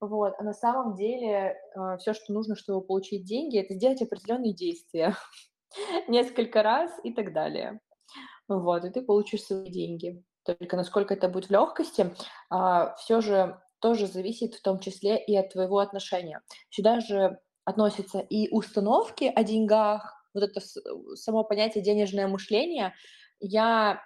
вот, 0.00 0.32
а 0.38 0.42
на 0.42 0.54
самом 0.54 0.94
деле 0.94 1.56
все, 1.98 2.14
что 2.14 2.32
нужно, 2.32 2.56
чтобы 2.56 2.86
получить 2.86 3.24
деньги, 3.24 3.58
это 3.58 3.74
сделать 3.74 4.00
определенные 4.00 4.54
действия 4.54 5.14
несколько 6.08 6.62
раз 6.62 6.90
и 7.04 7.12
так 7.12 7.32
далее. 7.32 7.80
Вот, 8.48 8.84
и 8.84 8.90
ты 8.90 9.02
получишь 9.02 9.42
свои 9.42 9.70
деньги. 9.70 10.24
Только 10.44 10.76
насколько 10.76 11.14
это 11.14 11.28
будет 11.28 11.46
в 11.46 11.50
легкости, 11.50 12.14
все 12.48 13.20
же 13.20 13.60
тоже 13.80 14.06
зависит 14.06 14.54
в 14.54 14.62
том 14.62 14.78
числе 14.80 15.22
и 15.22 15.36
от 15.36 15.52
твоего 15.52 15.78
отношения. 15.78 16.42
Сюда 16.70 17.00
же 17.00 17.38
относятся 17.70 18.20
и 18.20 18.48
установки 18.50 19.32
о 19.34 19.42
деньгах, 19.42 20.26
вот 20.34 20.44
это 20.44 20.60
с- 20.60 20.80
само 21.14 21.44
понятие 21.44 21.82
денежное 21.82 22.28
мышление. 22.28 22.94
Я 23.40 24.02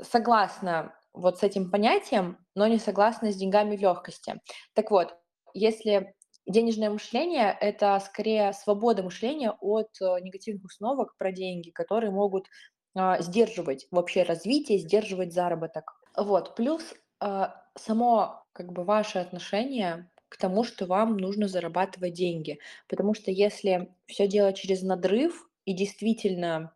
согласна 0.00 0.94
вот 1.12 1.38
с 1.38 1.42
этим 1.42 1.70
понятием, 1.70 2.38
но 2.54 2.66
не 2.66 2.78
согласна 2.78 3.32
с 3.32 3.36
деньгами 3.36 3.76
легкости. 3.76 4.40
Так 4.74 4.90
вот, 4.90 5.14
если 5.54 6.14
денежное 6.46 6.90
мышление— 6.90 7.56
это 7.60 8.00
скорее 8.00 8.52
свобода 8.52 9.02
мышления 9.02 9.52
от 9.60 9.90
э, 10.00 10.20
негативных 10.20 10.64
установок 10.64 11.16
про 11.16 11.30
деньги, 11.30 11.70
которые 11.70 12.10
могут 12.10 12.46
а, 12.94 13.20
сдерживать 13.22 13.86
вообще 13.90 14.22
развитие, 14.22 14.78
сдерживать 14.78 15.32
заработок. 15.32 15.84
Вот. 16.16 16.54
Плюс 16.56 16.82
а, 17.20 17.62
само 17.76 18.44
как 18.52 18.72
бы 18.72 18.84
ваше 18.84 19.18
отношение 19.18 20.10
к 20.32 20.38
тому, 20.38 20.64
что 20.64 20.86
вам 20.86 21.18
нужно 21.18 21.46
зарабатывать 21.46 22.14
деньги. 22.14 22.58
Потому 22.88 23.12
что 23.12 23.30
если 23.30 23.94
все 24.06 24.26
делать 24.26 24.56
через 24.56 24.80
надрыв 24.80 25.46
и 25.66 25.74
действительно 25.74 26.74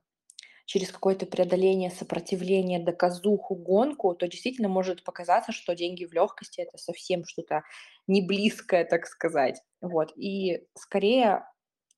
через 0.66 0.92
какое-то 0.92 1.24
преодоление, 1.24 1.90
сопротивление, 1.90 2.84
доказуху, 2.84 3.54
гонку, 3.54 4.14
то 4.14 4.28
действительно 4.28 4.68
может 4.68 5.04
показаться, 5.04 5.52
что 5.52 5.74
деньги 5.74 6.04
в 6.04 6.12
легкости 6.12 6.60
это 6.60 6.76
совсем 6.76 7.24
что-то 7.24 7.62
не 8.06 8.20
близкое, 8.20 8.84
так 8.84 9.06
сказать. 9.06 9.62
Вот. 9.80 10.12
И 10.18 10.66
скорее 10.74 11.46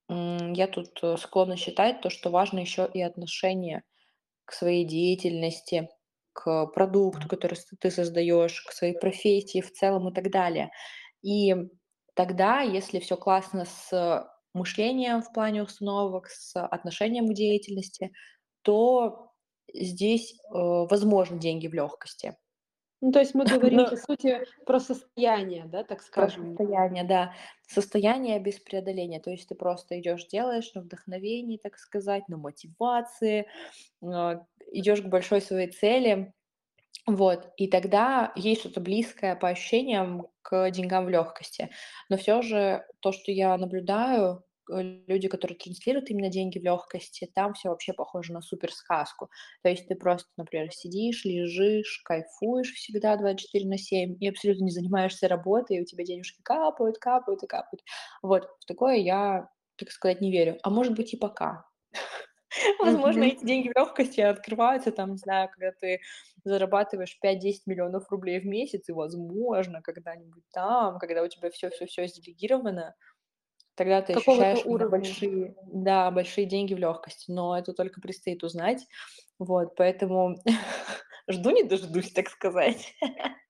я 0.08 0.68
тут 0.68 0.96
э, 1.02 1.16
склонна 1.16 1.56
считать 1.56 2.02
то, 2.02 2.08
что 2.08 2.30
важно 2.30 2.60
еще 2.60 2.88
и 2.94 3.02
отношение 3.02 3.82
к 4.44 4.52
своей 4.52 4.84
деятельности, 4.84 5.88
к 6.38 6.66
продукту, 6.66 7.26
который 7.26 7.58
ты 7.80 7.90
создаешь, 7.90 8.62
к 8.62 8.70
своей 8.70 8.96
профессии 8.96 9.60
в 9.60 9.72
целом 9.72 10.08
и 10.08 10.14
так 10.14 10.30
далее. 10.30 10.70
И 11.22 11.54
тогда, 12.14 12.60
если 12.60 12.98
все 12.98 13.16
классно 13.16 13.64
с 13.64 14.28
мышлением 14.54 15.22
в 15.22 15.32
плане 15.32 15.62
установок, 15.62 16.28
с 16.28 16.60
отношением 16.60 17.28
к 17.28 17.34
деятельности, 17.34 18.12
то 18.62 19.32
здесь, 19.72 20.34
э, 20.34 20.38
возможны 20.52 21.38
деньги 21.38 21.68
в 21.68 21.74
легкости. 21.74 22.36
Ну, 23.00 23.12
то 23.12 23.20
есть 23.20 23.34
мы 23.34 23.44
говорим, 23.46 23.86
по 23.86 23.96
сути, 23.96 24.40
про 24.66 24.80
состояние, 24.80 25.66
да, 25.66 25.84
так 25.84 25.98
про 25.98 26.28
скажем. 26.28 26.56
состояние, 26.56 27.04
да, 27.04 27.34
состояние 27.68 28.40
без 28.40 28.58
преодоления. 28.58 29.20
То 29.20 29.30
есть 29.30 29.48
ты 29.48 29.54
просто 29.54 30.00
идешь, 30.00 30.26
делаешь 30.26 30.72
на 30.74 30.82
вдохновении, 30.82 31.58
так 31.58 31.78
сказать, 31.78 32.28
на 32.28 32.36
мотивации, 32.36 33.46
а, 34.02 34.44
идешь 34.72 35.02
к 35.02 35.06
большой 35.06 35.40
своей 35.40 35.70
цели, 35.70 36.32
вот, 37.08 37.48
и 37.56 37.68
тогда 37.68 38.32
есть 38.36 38.60
что-то 38.62 38.80
близкое 38.80 39.34
по 39.36 39.48
ощущениям 39.48 40.28
к 40.42 40.70
деньгам 40.70 41.06
в 41.06 41.08
легкости. 41.08 41.70
Но 42.10 42.16
все 42.18 42.42
же 42.42 42.84
то, 43.00 43.12
что 43.12 43.32
я 43.32 43.56
наблюдаю, 43.56 44.44
э, 44.70 44.82
люди, 45.06 45.28
которые 45.28 45.58
транслируют 45.58 46.10
именно 46.10 46.28
деньги 46.28 46.58
в 46.58 46.64
легкости, 46.64 47.30
там 47.34 47.54
все 47.54 47.70
вообще 47.70 47.94
похоже 47.94 48.32
на 48.34 48.42
суперсказку. 48.42 49.30
То 49.62 49.70
есть 49.70 49.88
ты 49.88 49.94
просто, 49.96 50.28
например, 50.36 50.70
сидишь, 50.72 51.24
лежишь, 51.24 52.02
кайфуешь 52.04 52.72
всегда 52.74 53.16
24 53.16 53.66
на 53.68 53.78
7 53.78 54.16
и 54.20 54.28
абсолютно 54.28 54.64
не 54.64 54.70
занимаешься 54.72 55.28
работой, 55.28 55.78
и 55.78 55.82
у 55.82 55.86
тебя 55.86 56.04
денежки 56.04 56.42
капают, 56.42 56.98
капают 56.98 57.42
и 57.42 57.46
капают. 57.46 57.82
Вот, 58.22 58.44
в 58.60 58.66
такое 58.66 58.96
я, 58.96 59.48
так 59.78 59.90
сказать, 59.90 60.20
не 60.20 60.30
верю. 60.30 60.58
А 60.62 60.70
может 60.70 60.94
быть 60.94 61.14
и 61.14 61.16
пока. 61.16 61.64
Возможно, 62.78 63.24
эти 63.24 63.44
деньги 63.44 63.68
в 63.68 63.76
легкости 63.78 64.20
открываются, 64.20 64.92
там, 64.92 65.12
не 65.12 65.18
знаю, 65.18 65.48
когда 65.50 65.72
ты 65.72 66.00
зарабатываешь 66.44 67.18
5-10 67.20 67.62
миллионов 67.66 68.10
рублей 68.10 68.40
в 68.40 68.46
месяц, 68.46 68.88
и, 68.88 68.92
возможно, 68.92 69.82
когда-нибудь 69.82 70.44
там, 70.52 70.98
когда 70.98 71.22
у 71.22 71.28
тебя 71.28 71.50
все-все-все 71.50 72.06
сделегировано, 72.06 72.94
тогда 73.76 74.02
ты 74.02 74.12
Какого-то 74.12 74.58
ощущаешь 74.58 74.64
уровня. 74.64 74.88
большие, 74.90 75.56
да, 75.72 76.10
большие 76.10 76.46
деньги 76.46 76.74
в 76.74 76.78
легкости, 76.78 77.30
но 77.30 77.58
это 77.58 77.72
только 77.74 78.00
предстоит 78.00 78.44
узнать, 78.44 78.86
вот, 79.38 79.76
поэтому 79.76 80.36
жду 81.30 81.50
не 81.50 81.64
дождусь, 81.64 82.12
так 82.12 82.28
сказать. 82.28 82.94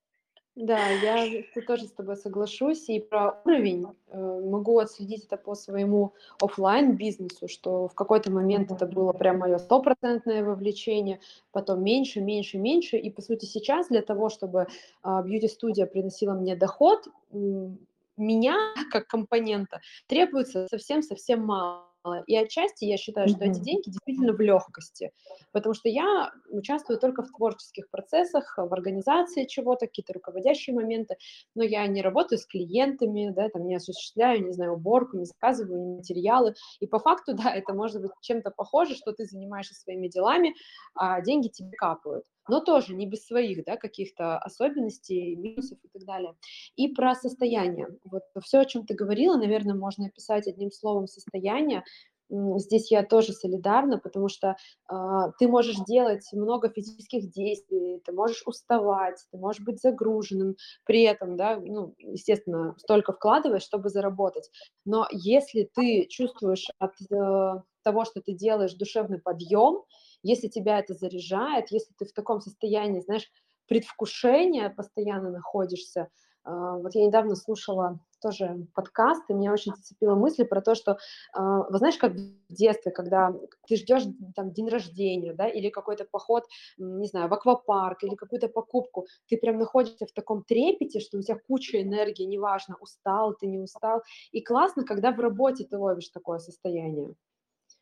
Да, 0.61 0.89
я 0.89 1.45
тоже 1.69 1.87
с 1.87 1.93
тобой 1.93 2.17
соглашусь. 2.17 2.89
И 2.89 2.99
про 2.99 3.41
уровень 3.45 3.87
э, 4.09 4.41
могу 4.45 4.81
отследить 4.81 5.25
это 5.25 5.37
по 5.37 5.55
своему 5.55 6.15
оффлайн 6.41 6.97
бизнесу, 6.97 7.47
что 7.47 7.87
в 7.87 7.95
какой-то 7.95 8.33
момент 8.33 8.73
это 8.73 8.85
было 8.85 9.13
прям 9.13 9.39
мое 9.39 9.59
стопроцентное 9.59 10.43
вовлечение, 10.43 11.21
потом 11.53 11.85
меньше, 11.85 12.21
меньше, 12.21 12.59
меньше. 12.59 12.97
И 12.97 13.09
по 13.09 13.23
сути 13.23 13.45
сейчас 13.45 13.87
для 13.87 14.03
того, 14.03 14.31
чтобы 14.31 14.67
а, 15.05 15.23
бьюти-студия 15.23 15.87
приносила 15.87 16.35
мне 16.35 16.57
доход, 16.57 17.07
меня 17.31 18.57
как 18.91 19.07
компонента 19.07 19.81
требуется 20.09 20.67
совсем-совсем 20.69 21.47
мало. 21.47 21.85
И 22.27 22.37
отчасти 22.37 22.85
я 22.85 22.97
считаю, 22.97 23.29
что 23.29 23.45
эти 23.45 23.59
деньги 23.61 23.91
действительно 23.91 24.33
в 24.33 24.41
легкости, 24.41 25.13
потому 25.53 25.75
что 25.75 25.89
я 25.89 26.31
участвую 26.49 26.99
только 26.99 27.23
в 27.23 27.31
творческих 27.31 27.91
процессах, 27.91 28.55
в 28.57 28.73
организации 28.73 29.45
чего-то, 29.45 29.87
какие-то 29.87 30.13
руководящие 30.15 30.75
моменты, 30.75 31.17
но 31.55 31.65
я 31.65 31.87
не 31.87 32.03
работаю 32.03 32.39
с 32.39 32.47
клиентами, 32.47 33.31
да, 33.35 33.49
там 33.49 33.67
не 33.67 33.77
осуществляю, 33.77 34.45
не 34.45 34.53
знаю, 34.53 34.75
уборку, 34.75 35.19
не 35.19 35.25
заказываю 35.25 35.97
материалы. 35.97 36.55
И 36.81 36.87
по 36.87 36.99
факту, 36.99 37.35
да, 37.35 37.55
это 37.55 37.75
может 37.75 38.01
быть 38.01 38.13
чем-то 38.21 38.51
похоже, 38.51 38.95
что 38.95 39.13
ты 39.13 39.25
занимаешься 39.25 39.75
своими 39.75 40.09
делами, 40.09 40.55
а 40.95 41.21
деньги 41.21 41.49
тебе 41.49 41.73
капают. 41.77 42.25
Но 42.49 42.61
тоже 42.61 42.95
не 42.95 43.07
без 43.07 43.27
своих, 43.27 43.65
да, 43.65 43.77
каких-то 43.77 44.39
особенностей, 44.39 45.37
минусов 45.37 45.79
и 45.83 45.89
так 45.89 46.05
далее. 46.05 46.35
И 46.77 46.89
про 46.89 47.15
состояние. 47.15 47.89
Вот 48.05 48.23
все, 48.43 48.61
о 48.61 48.65
чем 48.65 48.87
ты 48.87 48.95
говорила, 48.95 49.37
наверное, 49.37 49.75
можно 49.75 50.07
описать 50.07 50.47
одним 50.47 50.71
словом 50.71 51.07
состояние. 51.07 51.85
здесь 52.31 52.91
я 52.91 53.03
тоже 53.05 53.33
солидарна, 53.33 53.99
потому 53.99 54.29
что 54.29 54.57
а, 54.87 55.31
ты 55.39 55.49
можешь 55.49 55.77
делать 55.87 56.29
много 56.33 56.69
физических 56.69 57.31
действий, 57.31 58.01
ты 58.05 58.13
можешь 58.13 58.43
уставать, 58.47 59.25
ты 59.31 59.39
можешь 59.39 59.63
быть 59.65 59.81
загруженным, 59.81 60.57
при 60.85 61.03
этом, 61.03 61.37
да, 61.37 61.57
ну, 61.57 61.95
естественно, 61.99 62.75
столько 62.79 63.13
вкладываешь, 63.13 63.63
чтобы 63.63 63.89
заработать. 63.89 64.51
Но 64.85 65.07
если 65.11 65.71
ты 65.75 66.07
чувствуешь 66.09 66.67
от 66.79 66.93
э, 67.11 67.63
того, 67.83 68.05
что 68.05 68.21
ты 68.21 68.35
делаешь, 68.35 68.75
душевный 68.75 69.19
подъем, 69.19 69.85
если 70.23 70.49
тебя 70.49 70.79
это 70.79 70.95
заряжает, 70.95 71.71
если 71.71 71.93
ты 71.99 72.07
в 72.07 72.13
таком 72.13 72.41
состоянии, 72.41 73.01
знаешь, 73.01 73.31
предвкушения 73.67 74.71
постоянно 74.71 75.31
находишься, 75.31 76.09
а, 76.49 76.79
вот 76.79 76.95
я 76.95 77.07
недавно 77.07 77.37
слушала 77.37 78.01
тоже 78.21 78.67
подкаст, 78.75 79.23
и 79.29 79.35
меня 79.35 79.53
очень 79.53 79.75
зацепила 79.77 80.15
мысль 80.15 80.45
про 80.45 80.63
то, 80.63 80.75
что, 80.75 80.99
а, 81.35 81.69
вы 81.69 81.79
знаешь, 81.79 81.99
как 81.99 82.15
в 82.15 82.53
детстве, 82.55 82.91
когда 82.91 83.33
ты 83.67 83.77
ждешь 83.77 84.05
там 84.35 84.53
день 84.53 84.69
рождения, 84.69 85.35
да, 85.35 85.47
или 85.47 85.69
какой-то 85.69 86.07
поход, 86.11 86.45
не 86.79 87.07
знаю, 87.07 87.29
в 87.29 87.35
аквапарк, 87.35 88.03
или 88.03 88.15
какую-то 88.15 88.49
покупку, 88.49 89.07
ты 89.29 89.37
прям 89.37 89.59
находишься 89.59 90.07
в 90.07 90.13
таком 90.13 90.43
трепете, 90.43 91.01
что 91.01 91.19
у 91.19 91.23
тебя 91.23 91.39
куча 91.47 91.83
энергии, 91.83 92.25
неважно, 92.25 92.77
устал 92.81 93.35
ты, 93.35 93.47
не 93.47 93.59
устал, 93.59 94.03
и 94.33 94.41
классно, 94.41 94.85
когда 94.85 95.13
в 95.13 95.21
работе 95.21 95.65
ты 95.65 95.77
ловишь 95.77 96.09
такое 96.09 96.39
состояние. 96.39 97.15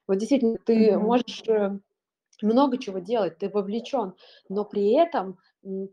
Вот 0.09 0.19
действительно, 0.19 0.59
ты 0.65 0.91
mm-hmm. 0.91 0.99
можешь 0.99 1.43
э, 1.49 1.79
много 2.43 2.79
чего 2.79 2.99
делать, 2.99 3.39
ты 3.39 3.49
вовлечен, 3.49 4.15
но 4.49 4.65
при 4.65 4.93
этом 4.93 5.39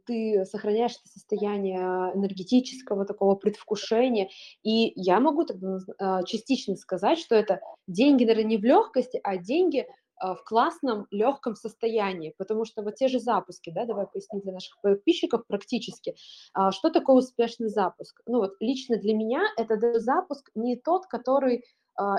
ты 0.06 0.46
сохраняешь 0.46 0.92
это 0.92 1.10
состояние 1.10 1.80
энергетического 1.80 3.06
такого 3.06 3.36
предвкушения. 3.36 4.30
И 4.62 4.94
я 4.96 5.20
могу 5.20 5.46
тогда 5.46 5.80
а, 5.98 6.24
частично 6.24 6.76
сказать, 6.76 7.18
что 7.18 7.36
это 7.36 7.60
деньги, 7.88 8.24
наверное, 8.24 8.52
не 8.52 8.58
в 8.58 8.64
легкости, 8.64 9.20
а 9.24 9.38
деньги 9.38 9.88
а, 10.18 10.36
в 10.36 10.44
классном 10.44 11.08
легком 11.12 11.56
состоянии, 11.56 12.34
потому 12.38 12.66
что 12.66 12.84
вот 12.84 12.96
те 12.96 13.08
же 13.08 13.20
запуски, 13.20 13.72
да, 13.72 13.86
давай 13.86 14.08
поясним 14.08 14.42
для 14.42 14.54
наших 14.54 14.80
подписчиков 14.82 15.46
практически, 15.48 16.16
а, 16.54 16.72
что 16.72 16.90
такое 16.90 17.18
успешный 17.18 17.70
запуск. 17.70 18.22
Ну 18.26 18.38
вот 18.38 18.54
лично 18.60 18.98
для 18.98 19.14
меня 19.14 19.44
это 19.58 20.00
запуск 20.00 20.50
не 20.56 20.78
тот, 20.78 21.08
который 21.08 21.64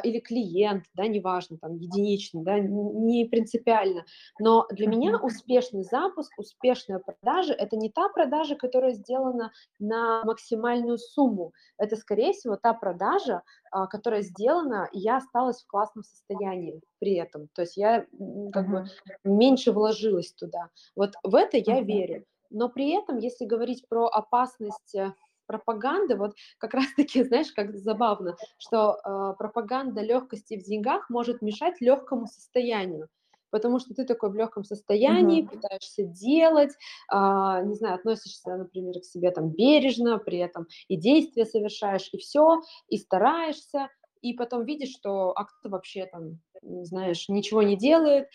или 0.04 0.20
клиент, 0.20 0.84
да, 0.94 1.06
неважно, 1.06 1.58
там, 1.58 1.76
единичный, 1.76 2.42
да, 2.42 2.58
не 2.58 3.24
принципиально. 3.24 4.04
Но 4.38 4.66
для 4.70 4.86
меня 4.86 5.18
успешный 5.18 5.82
запуск, 5.82 6.32
успешная 6.38 6.98
продажа– 6.98 7.52
это 7.58 7.76
не 7.76 7.90
та 7.90 8.08
продажа, 8.08 8.56
которая 8.56 8.92
сделана 8.92 9.52
на 9.78 10.22
максимальную 10.24 10.98
сумму. 10.98 11.52
Это, 11.78 11.96
скорее 11.96 12.32
всего, 12.32 12.56
та 12.56 12.72
продажа, 12.74 13.42
а, 13.70 13.86
которая 13.86 14.22
сделана, 14.22 14.88
и 14.92 15.00
я 15.00 15.16
осталась 15.16 15.62
в 15.62 15.66
классном 15.66 16.04
состоянии 16.04 16.80
при 17.00 17.14
этом. 17.14 17.48
То 17.54 17.62
есть 17.62 17.76
я 17.76 18.06
как 18.52 18.70
бы 18.70 18.86
меньше 19.24 19.72
вложилась 19.72 20.32
туда. 20.32 20.68
Вот 20.96 21.14
в 21.22 21.34
это 21.34 21.56
я 21.56 21.80
верю. 21.80 22.24
Но 22.50 22.68
при 22.68 22.96
этом, 22.96 23.18
если 23.18 23.46
говорить 23.46 23.88
про 23.88 24.06
опасность 24.06 24.94
пропаганды, 25.46 26.16
вот 26.16 26.34
как 26.58 26.74
раз-таки, 26.74 27.22
знаешь, 27.24 27.52
как 27.52 27.76
забавно, 27.76 28.36
что 28.58 28.96
э, 28.96 29.34
пропаганда 29.38 30.00
легкости 30.00 30.56
в 30.58 30.64
деньгах 30.64 31.10
может 31.10 31.42
мешать 31.42 31.80
легкому 31.80 32.26
состоянию 32.26 33.08
потому 33.54 33.78
что 33.78 33.94
ты 33.94 34.04
такой 34.04 34.30
в 34.30 34.34
легком 34.34 34.64
состоянии, 34.64 35.44
uh-huh. 35.44 35.48
пытаешься 35.48 36.02
делать, 36.02 36.72
а, 37.08 37.62
не 37.62 37.76
знаю, 37.76 37.94
относишься, 37.94 38.56
например, 38.56 38.98
к 38.98 39.04
себе 39.04 39.30
там 39.30 39.50
бережно, 39.50 40.18
при 40.18 40.38
этом 40.38 40.66
и 40.88 40.96
действия 40.96 41.46
совершаешь, 41.46 42.08
и 42.10 42.18
все, 42.18 42.62
и 42.88 42.98
стараешься, 42.98 43.90
и 44.22 44.32
потом 44.32 44.64
видишь, 44.64 44.90
что 44.90 45.30
а 45.36 45.44
кто 45.44 45.68
вообще 45.68 46.06
там, 46.06 46.40
знаешь, 46.62 47.28
ничего 47.28 47.62
не 47.62 47.76
делает, 47.76 48.26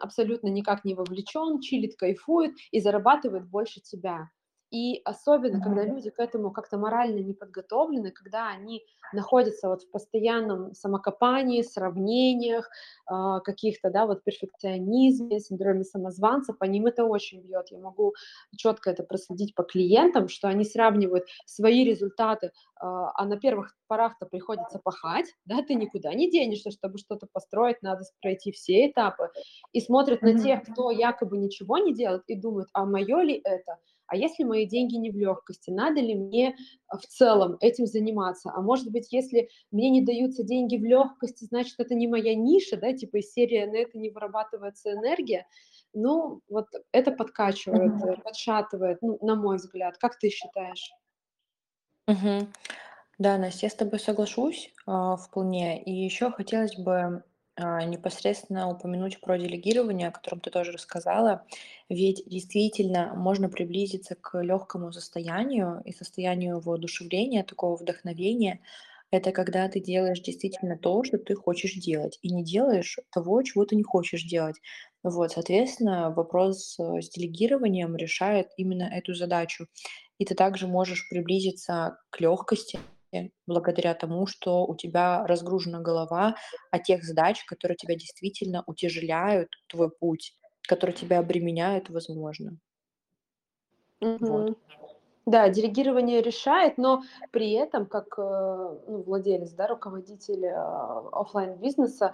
абсолютно 0.00 0.48
никак 0.48 0.86
не 0.86 0.94
вовлечен, 0.94 1.60
чилит, 1.60 1.96
кайфует 1.96 2.54
и 2.70 2.80
зарабатывает 2.80 3.46
больше 3.46 3.82
тебя. 3.82 4.30
И 4.74 5.00
особенно, 5.04 5.60
когда 5.62 5.84
люди 5.84 6.10
к 6.10 6.18
этому 6.18 6.50
как-то 6.50 6.78
морально 6.78 7.20
не 7.20 7.32
подготовлены, 7.32 8.10
когда 8.10 8.48
они 8.48 8.84
находятся 9.12 9.68
вот 9.68 9.82
в 9.82 9.90
постоянном 9.92 10.74
самокопании, 10.74 11.62
сравнениях, 11.62 12.68
э, 13.08 13.40
каких-то, 13.44 13.90
да, 13.90 14.04
вот 14.06 14.24
перфекционизме, 14.24 15.38
синдроме 15.38 15.84
самозванца, 15.84 16.54
по 16.54 16.64
ним 16.64 16.86
это 16.86 17.04
очень 17.04 17.40
бьет. 17.40 17.68
Я 17.70 17.78
могу 17.78 18.14
четко 18.56 18.90
это 18.90 19.04
проследить 19.04 19.54
по 19.54 19.62
клиентам, 19.62 20.28
что 20.28 20.48
они 20.48 20.64
сравнивают 20.64 21.26
свои 21.46 21.84
результаты, 21.84 22.48
э, 22.48 22.50
а 22.80 23.24
на 23.26 23.36
первых 23.36 23.76
порах-то 23.86 24.26
приходится 24.26 24.80
пахать, 24.80 25.36
да, 25.44 25.62
ты 25.62 25.74
никуда 25.76 26.12
не 26.14 26.28
денешься, 26.28 26.72
чтобы 26.72 26.98
что-то 26.98 27.28
построить, 27.32 27.80
надо 27.82 28.02
пройти 28.20 28.50
все 28.50 28.90
этапы, 28.90 29.30
и 29.72 29.80
смотрят 29.80 30.22
на 30.22 30.36
тех, 30.36 30.64
кто 30.64 30.90
якобы 30.90 31.38
ничего 31.38 31.78
не 31.78 31.94
делает, 31.94 32.24
и 32.26 32.34
думают, 32.34 32.70
а 32.72 32.84
мое 32.86 33.20
ли 33.20 33.40
это? 33.44 33.78
А 34.06 34.16
если 34.16 34.44
мои 34.44 34.66
деньги 34.66 34.96
не 34.96 35.10
в 35.10 35.16
легкости, 35.16 35.70
надо 35.70 36.00
ли 36.00 36.14
мне 36.14 36.50
э, 36.50 36.96
в 36.96 37.06
целом 37.06 37.56
этим 37.60 37.86
заниматься? 37.86 38.50
А 38.54 38.60
может 38.60 38.90
быть, 38.90 39.12
если 39.12 39.48
мне 39.70 39.90
не 39.90 40.02
даются 40.02 40.42
деньги 40.42 40.76
в 40.76 40.84
легкости, 40.84 41.44
значит, 41.44 41.74
это 41.78 41.94
не 41.94 42.06
моя 42.06 42.34
ниша, 42.34 42.76
да, 42.76 42.92
типа 42.92 43.18
из 43.18 43.32
серии 43.32 43.64
на 43.64 43.76
это 43.76 43.98
не 43.98 44.10
вырабатывается 44.10 44.92
энергия. 44.92 45.46
Ну, 45.92 46.40
вот 46.48 46.66
это 46.92 47.12
подкачивает, 47.12 47.92
mm-hmm. 47.92 48.22
подшатывает, 48.22 48.98
ну, 49.00 49.18
на 49.22 49.36
мой 49.36 49.56
взгляд. 49.56 49.96
Как 49.98 50.18
ты 50.18 50.28
считаешь? 50.28 50.92
Угу. 52.06 52.48
Да, 53.18 53.38
Настя, 53.38 53.66
я 53.66 53.70
с 53.70 53.74
тобой 53.74 54.00
соглашусь 54.00 54.72
а, 54.86 55.16
вполне. 55.16 55.82
И 55.82 55.92
еще 55.92 56.30
хотелось 56.30 56.76
бы 56.76 56.94
а, 56.94 57.22
непосредственно 57.56 58.68
упомянуть 58.68 59.20
про 59.20 59.38
делегирование, 59.38 60.08
о 60.08 60.12
котором 60.12 60.40
ты 60.40 60.50
тоже 60.50 60.72
рассказала. 60.72 61.46
Ведь 61.88 62.22
действительно 62.26 63.14
можно 63.14 63.48
приблизиться 63.48 64.16
к 64.16 64.42
легкому 64.42 64.92
состоянию 64.92 65.80
и 65.84 65.92
состоянию 65.92 66.60
воодушевления, 66.60 67.44
такого 67.44 67.76
вдохновения. 67.76 68.60
Это 69.10 69.30
когда 69.30 69.68
ты 69.68 69.78
делаешь 69.78 70.20
действительно 70.20 70.76
то, 70.76 71.04
что 71.04 71.18
ты 71.18 71.36
хочешь 71.36 71.74
делать, 71.74 72.18
и 72.22 72.32
не 72.32 72.42
делаешь 72.42 72.98
того, 73.12 73.42
чего 73.42 73.64
ты 73.64 73.76
не 73.76 73.84
хочешь 73.84 74.24
делать. 74.24 74.56
Вот, 75.04 75.32
соответственно, 75.32 76.10
вопрос 76.10 76.76
э, 76.80 77.00
с 77.00 77.10
делегированием 77.10 77.94
решает 77.94 78.48
именно 78.56 78.84
эту 78.84 79.14
задачу. 79.14 79.68
И 80.18 80.24
ты 80.24 80.34
также 80.34 80.66
можешь 80.66 81.08
приблизиться 81.08 81.98
к 82.10 82.20
легкости, 82.20 82.80
благодаря 83.46 83.94
тому, 83.94 84.26
что 84.26 84.66
у 84.66 84.76
тебя 84.76 85.26
разгружена 85.26 85.80
голова 85.80 86.36
от 86.70 86.82
тех 86.82 87.04
задач, 87.04 87.44
которые 87.44 87.76
тебя 87.76 87.94
действительно 87.94 88.64
утяжеляют 88.66 89.50
твой 89.68 89.90
путь, 89.90 90.36
которые 90.68 90.96
тебя 90.96 91.18
обременяют, 91.18 91.90
возможно. 91.90 92.58
Вот. 94.00 94.58
Да, 95.26 95.48
делегирование 95.48 96.20
решает, 96.20 96.76
но 96.76 97.02
при 97.30 97.52
этом, 97.52 97.86
как 97.86 98.18
э, 98.18 98.78
ну, 98.86 99.02
владелец, 99.04 99.52
да, 99.52 99.66
руководитель 99.66 100.44
э, 100.44 100.54
офлайн 101.12 101.56
бизнеса, 101.56 102.12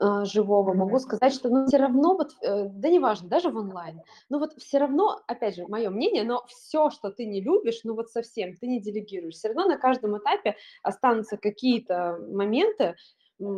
а, 0.00 0.24
живого, 0.24 0.74
могу 0.74 0.98
сказать, 0.98 1.32
что 1.32 1.48
ну, 1.48 1.66
все 1.66 1.76
равно, 1.76 2.16
вот, 2.16 2.32
э, 2.42 2.64
да 2.68 2.88
неважно, 2.88 3.28
даже 3.28 3.50
в 3.50 3.56
онлайн, 3.56 4.00
ну 4.28 4.40
вот 4.40 4.52
все 4.58 4.78
равно, 4.78 5.20
опять 5.28 5.54
же, 5.54 5.68
мое 5.68 5.88
мнение, 5.88 6.24
но 6.24 6.44
все, 6.48 6.90
что 6.90 7.10
ты 7.10 7.26
не 7.26 7.40
любишь, 7.40 7.80
ну 7.84 7.94
вот 7.94 8.10
совсем, 8.10 8.56
ты 8.56 8.66
не 8.66 8.80
делегируешь, 8.80 9.34
все 9.34 9.48
равно 9.48 9.66
на 9.66 9.78
каждом 9.78 10.18
этапе 10.18 10.56
останутся 10.82 11.36
какие-то 11.36 12.18
моменты, 12.28 12.96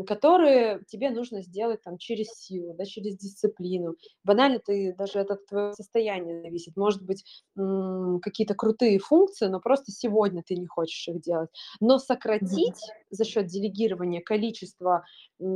которые 0.06 0.80
тебе 0.86 1.10
нужно 1.10 1.42
сделать 1.42 1.82
там 1.82 1.98
через 1.98 2.28
силу, 2.28 2.74
да, 2.74 2.84
через 2.84 3.16
дисциплину. 3.16 3.94
Банально 4.24 4.58
ты 4.58 4.94
даже 4.96 5.18
это 5.18 5.34
от 5.34 5.46
твоего 5.46 5.72
состояния 5.72 6.40
зависит. 6.40 6.76
Может 6.76 7.02
быть, 7.04 7.24
какие-то 8.22 8.54
крутые 8.54 8.98
функции, 8.98 9.46
но 9.46 9.60
просто 9.60 9.92
сегодня 9.92 10.42
ты 10.46 10.56
не 10.56 10.66
хочешь 10.66 11.06
их 11.08 11.20
делать. 11.20 11.50
Но 11.80 11.98
сократить 11.98 12.80
за 13.10 13.24
счет 13.24 13.46
делегирования 13.46 14.22
количество 14.22 15.04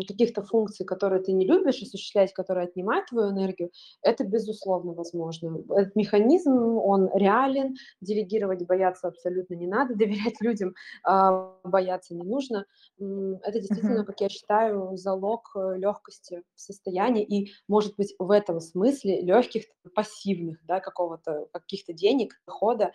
каких-то 0.06 0.42
функций, 0.42 0.84
которые 0.84 1.22
ты 1.22 1.32
не 1.32 1.46
любишь 1.46 1.82
осуществлять, 1.82 2.32
которые 2.34 2.64
отнимают 2.64 3.06
твою 3.06 3.30
энергию, 3.30 3.70
это 4.02 4.24
безусловно 4.24 4.92
возможно. 4.92 5.62
Этот 5.74 5.96
механизм, 5.96 6.52
он 6.52 7.08
реален, 7.14 7.74
делегировать 8.00 8.66
бояться 8.66 9.08
абсолютно 9.08 9.54
не 9.54 9.66
надо, 9.66 9.94
доверять 9.94 10.34
людям 10.40 10.74
а, 11.04 11.56
бояться 11.64 12.14
не 12.14 12.22
нужно. 12.22 12.66
Это 12.98 13.60
действительно 13.60 14.04
как 14.10 14.20
я 14.20 14.28
считаю, 14.28 14.96
залог 14.96 15.52
э, 15.54 15.76
легкости 15.78 16.42
состояния 16.56 17.24
и, 17.24 17.52
может 17.68 17.96
быть, 17.96 18.14
в 18.18 18.30
этом 18.32 18.60
смысле 18.60 19.20
легких 19.20 19.64
пассивных, 19.94 20.58
да, 20.66 20.80
какого-то, 20.80 21.46
каких-то 21.52 21.92
денег, 21.92 22.34
дохода. 22.44 22.92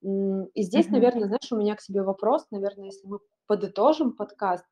И 0.00 0.62
здесь, 0.62 0.86
mm-hmm. 0.86 0.90
наверное, 0.90 1.26
знаешь, 1.26 1.52
у 1.52 1.56
меня 1.56 1.76
к 1.76 1.82
себе 1.82 2.02
вопрос, 2.02 2.46
наверное, 2.50 2.86
если 2.86 3.06
мы 3.06 3.18
подытожим 3.46 4.16
подкаст, 4.16 4.64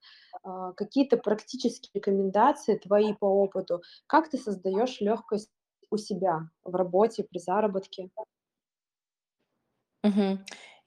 а, 0.43 0.73
какие-то 0.73 1.19
практические 1.19 1.91
рекомендации 1.93 2.79
твои 2.79 3.13
по 3.13 3.27
опыту, 3.27 3.83
как 4.07 4.31
ты 4.31 4.39
создаешь 4.39 5.01
легкость 5.01 5.51
у 5.91 5.99
себя 5.99 6.49
в 6.65 6.75
работе, 6.75 7.23
при 7.23 7.39
заработке? 7.39 8.09
Угу. 10.05 10.39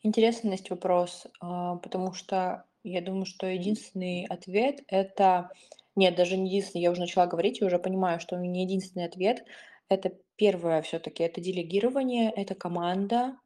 Интересный 0.02 0.60
вопрос, 0.70 1.28
а, 1.40 1.76
потому 1.76 2.14
что 2.14 2.66
я 2.90 3.02
думаю, 3.02 3.26
что 3.26 3.48
единственный 3.48 4.26
ответ- 4.26 4.84
это 4.88 5.50
Нет, 5.96 6.16
даже 6.16 6.36
не 6.38 6.48
единственный. 6.50 6.82
Я 6.82 6.92
уже 6.92 7.00
начала 7.02 7.26
говорить 7.26 7.62
и 7.62 7.66
уже 7.66 7.80
понимаю, 7.80 8.20
что 8.20 8.36
у 8.36 8.40
меня 8.40 8.62
единственный 8.64 9.06
ответ. 9.06 9.46
Это 9.90 10.12
первое 10.36 10.82
все-таки, 10.82 11.24
это 11.24 11.40
делегирование, 11.42 12.32
это 12.36 12.54
команда. 12.56 13.38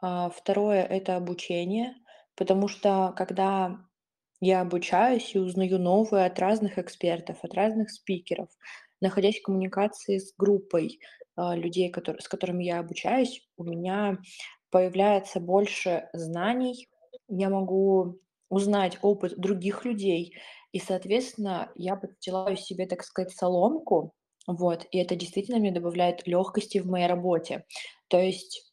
А, 0.00 0.30
второе– 0.30 0.84
это 0.84 1.16
обучение, 1.16 1.94
потому 2.36 2.68
что 2.68 3.12
когда 3.16 3.78
я 4.40 4.60
обучаюсь 4.60 5.34
и 5.34 5.38
узнаю 5.38 5.78
новое 5.78 6.26
от 6.26 6.38
разных 6.38 6.78
экспертов, 6.78 7.38
от 7.42 7.54
разных 7.54 7.90
спикеров, 7.90 8.48
находясь 9.00 9.40
в 9.40 9.42
коммуникации 9.42 10.18
с 10.18 10.32
группой 10.36 11.00
а, 11.36 11.56
людей, 11.56 11.90
которые, 11.90 12.20
с 12.22 12.28
которыми 12.28 12.64
я 12.64 12.78
обучаюсь, 12.78 13.48
у 13.56 13.64
меня 13.64 14.18
появляется 14.70 15.40
больше 15.40 16.08
знаний, 16.12 16.88
я 17.28 17.50
могу 17.50 18.20
узнать 18.48 18.98
опыт 19.02 19.38
других 19.38 19.84
людей, 19.84 20.34
и, 20.72 20.78
соответственно, 20.78 21.72
я 21.74 21.96
подстилаю 21.96 22.56
себе, 22.56 22.86
так 22.86 23.02
сказать, 23.04 23.32
соломку, 23.32 24.14
вот, 24.46 24.86
и 24.90 24.98
это 24.98 25.16
действительно 25.16 25.58
мне 25.58 25.72
добавляет 25.72 26.26
легкости 26.26 26.78
в 26.78 26.86
моей 26.86 27.06
работе. 27.06 27.64
То 28.08 28.18
есть, 28.18 28.72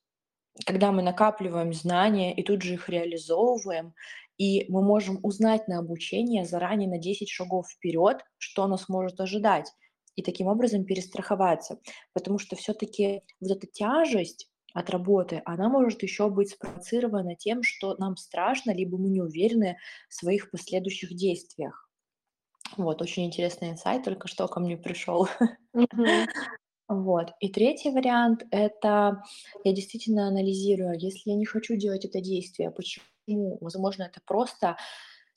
когда 0.65 0.91
мы 0.91 1.01
накапливаем 1.01 1.73
знания 1.73 2.33
и 2.33 2.43
тут 2.43 2.61
же 2.61 2.75
их 2.75 2.89
реализовываем, 2.89 3.93
и 4.37 4.65
мы 4.69 4.83
можем 4.83 5.19
узнать 5.23 5.67
на 5.67 5.79
обучение 5.79 6.45
заранее 6.45 6.89
на 6.89 6.97
10 6.97 7.29
шагов 7.29 7.67
вперед, 7.69 8.19
что 8.37 8.67
нас 8.67 8.89
может 8.89 9.19
ожидать, 9.19 9.71
и 10.15 10.21
таким 10.23 10.47
образом 10.47 10.85
перестраховаться. 10.85 11.79
Потому 12.13 12.39
что 12.39 12.55
все-таки 12.55 13.21
вот 13.41 13.51
эта 13.51 13.67
тяжесть 13.67 14.49
от 14.75 14.89
работы, 14.89 15.41
она 15.45 15.69
может 15.69 16.03
еще 16.03 16.29
быть 16.29 16.51
спровоцирована 16.51 17.35
тем, 17.35 17.63
что 17.63 17.95
нам 17.97 18.17
страшно, 18.17 18.71
либо 18.71 18.97
мы 18.97 19.09
не 19.09 19.21
уверены 19.21 19.77
в 20.09 20.13
своих 20.13 20.51
последующих 20.51 21.15
действиях. 21.15 21.89
Вот, 22.75 23.01
очень 23.01 23.25
интересный 23.25 23.69
инсайт 23.69 24.03
только 24.03 24.27
что 24.27 24.47
ко 24.47 24.59
мне 24.59 24.77
пришел. 24.77 25.27
Вот. 26.87 27.31
И 27.39 27.49
третий 27.49 27.89
вариант– 27.89 28.43
это 28.51 29.23
я 29.63 29.73
действительно 29.73 30.27
анализирую, 30.27 30.93
если 30.99 31.31
я 31.31 31.35
не 31.35 31.45
хочу 31.45 31.75
делать 31.75 32.05
это 32.05 32.21
действие, 32.21 32.69
почему? 32.69 33.57
Возможно, 33.59 34.03
это 34.03 34.19
просто 34.23 34.77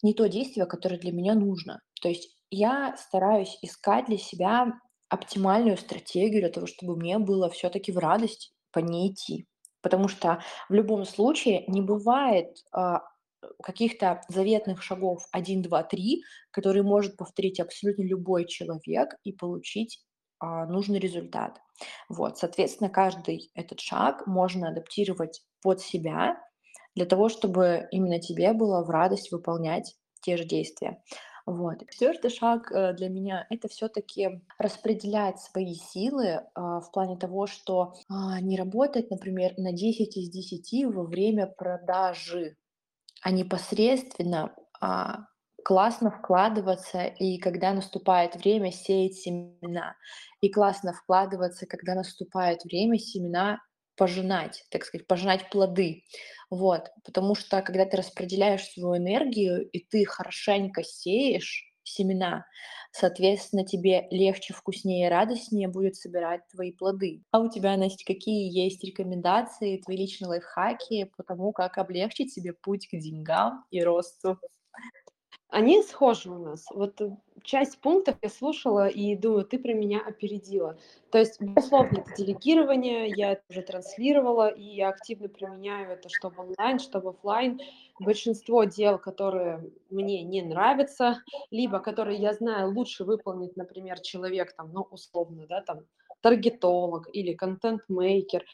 не 0.02 0.12
то 0.12 0.26
действие, 0.26 0.66
которое 0.66 0.98
для 0.98 1.10
меня 1.10 1.34
нужно. 1.34 1.80
То 2.02 2.10
есть 2.10 2.36
я 2.50 2.94
стараюсь 2.98 3.58
искать 3.62 4.04
для 4.08 4.18
себя 4.18 4.78
оптимальную 5.08 5.78
стратегию 5.78 6.42
для 6.42 6.50
того, 6.50 6.66
чтобы 6.66 6.96
мне 6.96 7.18
было 7.18 7.48
все-таки 7.48 7.92
в 7.92 7.96
радость 7.96 8.52
по 8.72 8.78
ней 8.80 9.12
идти. 9.12 9.46
Потому 9.80 10.08
что 10.08 10.42
в 10.68 10.74
любом 10.74 11.04
случае 11.04 11.64
не 11.68 11.80
бывает 11.80 12.56
а, 12.72 13.02
каких-то 13.62 14.22
заветных 14.28 14.82
шагов 14.82 15.26
1, 15.32 15.62
2, 15.62 15.82
3, 15.84 16.22
которые 16.50 16.82
может 16.82 17.16
повторить 17.16 17.60
абсолютно 17.60 18.02
любой 18.02 18.46
человек 18.46 19.14
и 19.24 19.32
получить 19.32 20.00
а, 20.40 20.66
нужный 20.66 20.98
результат. 20.98 21.60
Вот, 22.08 22.38
соответственно, 22.38 22.90
каждый 22.90 23.50
этот 23.54 23.80
шаг 23.80 24.26
можно 24.26 24.68
адаптировать 24.68 25.42
под 25.62 25.80
себя 25.80 26.36
для 26.94 27.06
того, 27.06 27.28
чтобы 27.28 27.86
именно 27.92 28.20
тебе 28.20 28.52
было 28.52 28.84
в 28.84 28.90
радость 28.90 29.30
выполнять 29.30 29.94
те 30.20 30.36
же 30.36 30.44
действия. 30.44 31.02
Вот. 31.48 31.78
Четвертый 31.90 32.30
шаг 32.30 32.70
э, 32.70 32.92
для 32.92 33.08
меня 33.08 33.46
это 33.48 33.68
все-таки 33.68 34.42
распределять 34.58 35.40
свои 35.40 35.72
силы 35.76 36.42
а, 36.54 36.80
в 36.80 36.92
плане 36.92 37.16
того, 37.16 37.46
что 37.46 37.94
а, 38.10 38.38
не 38.42 38.58
работать, 38.58 39.10
например, 39.10 39.54
на 39.56 39.72
10 39.72 40.14
из 40.18 40.28
10 40.28 40.94
во 40.94 41.04
время 41.04 41.46
продажи, 41.46 42.58
а 43.22 43.30
непосредственно 43.30 44.54
а, 44.78 45.20
классно 45.64 46.10
вкладываться, 46.10 47.04
и 47.04 47.38
когда 47.38 47.72
наступает 47.72 48.36
время 48.36 48.70
сеять 48.70 49.14
семена, 49.14 49.96
и 50.42 50.50
классно 50.50 50.92
вкладываться, 50.92 51.64
когда 51.64 51.94
наступает 51.94 52.62
время 52.64 52.98
семена 52.98 53.58
пожинать, 53.98 54.64
так 54.70 54.84
сказать, 54.84 55.06
пожинать 55.06 55.50
плоды. 55.50 56.04
Вот, 56.50 56.88
потому 57.04 57.34
что 57.34 57.60
когда 57.60 57.84
ты 57.84 57.98
распределяешь 57.98 58.64
свою 58.64 58.96
энергию, 58.96 59.68
и 59.68 59.80
ты 59.80 60.06
хорошенько 60.06 60.82
сеешь 60.82 61.64
семена, 61.82 62.46
соответственно, 62.92 63.64
тебе 63.64 64.06
легче, 64.10 64.54
вкуснее 64.54 65.06
и 65.06 65.10
радостнее 65.10 65.68
будет 65.68 65.96
собирать 65.96 66.42
твои 66.48 66.72
плоды. 66.72 67.22
А 67.32 67.40
у 67.40 67.50
тебя, 67.50 67.76
Настя, 67.76 68.04
какие 68.06 68.50
есть 68.50 68.82
рекомендации, 68.84 69.78
твои 69.78 69.96
личные 69.96 70.28
лайфхаки 70.28 71.10
по 71.16 71.22
тому, 71.22 71.52
как 71.52 71.78
облегчить 71.78 72.32
себе 72.32 72.52
путь 72.52 72.88
к 72.88 72.96
деньгам 72.96 73.64
и 73.70 73.82
росту? 73.82 74.38
Они 75.48 75.82
схожи 75.82 76.30
у 76.30 76.38
нас. 76.38 76.66
Вот 76.70 77.00
э, 77.00 77.10
часть 77.42 77.78
пунктов 77.80 78.16
я 78.22 78.28
слушала 78.28 78.88
и 78.88 79.16
думаю, 79.16 79.44
ты 79.44 79.58
про 79.58 79.72
меня 79.72 80.00
опередила. 80.00 80.78
То 81.10 81.18
есть, 81.18 81.40
безусловно, 81.40 81.98
это 81.98 82.14
делегирование, 82.16 83.08
я 83.08 83.32
это 83.32 83.42
уже 83.50 83.62
транслировала, 83.62 84.48
и 84.48 84.62
я 84.62 84.88
активно 84.88 85.28
применяю 85.28 85.90
это 85.92 86.08
что 86.08 86.30
в 86.30 86.38
онлайн, 86.38 86.78
что 86.78 87.00
в 87.00 87.08
офлайн. 87.08 87.60
Большинство 88.00 88.64
дел, 88.64 88.98
которые 88.98 89.70
мне 89.90 90.22
не 90.22 90.42
нравятся, 90.42 91.22
либо 91.50 91.80
которые 91.80 92.18
я 92.18 92.32
знаю 92.34 92.72
лучше 92.72 93.04
выполнить, 93.04 93.56
например, 93.56 94.00
человек 94.00 94.54
там, 94.54 94.72
ну, 94.72 94.86
условно, 94.90 95.46
да, 95.48 95.62
там, 95.62 95.80
таргетолог 96.20 97.08
или 97.12 97.34
контент-мейкер, 97.34 98.44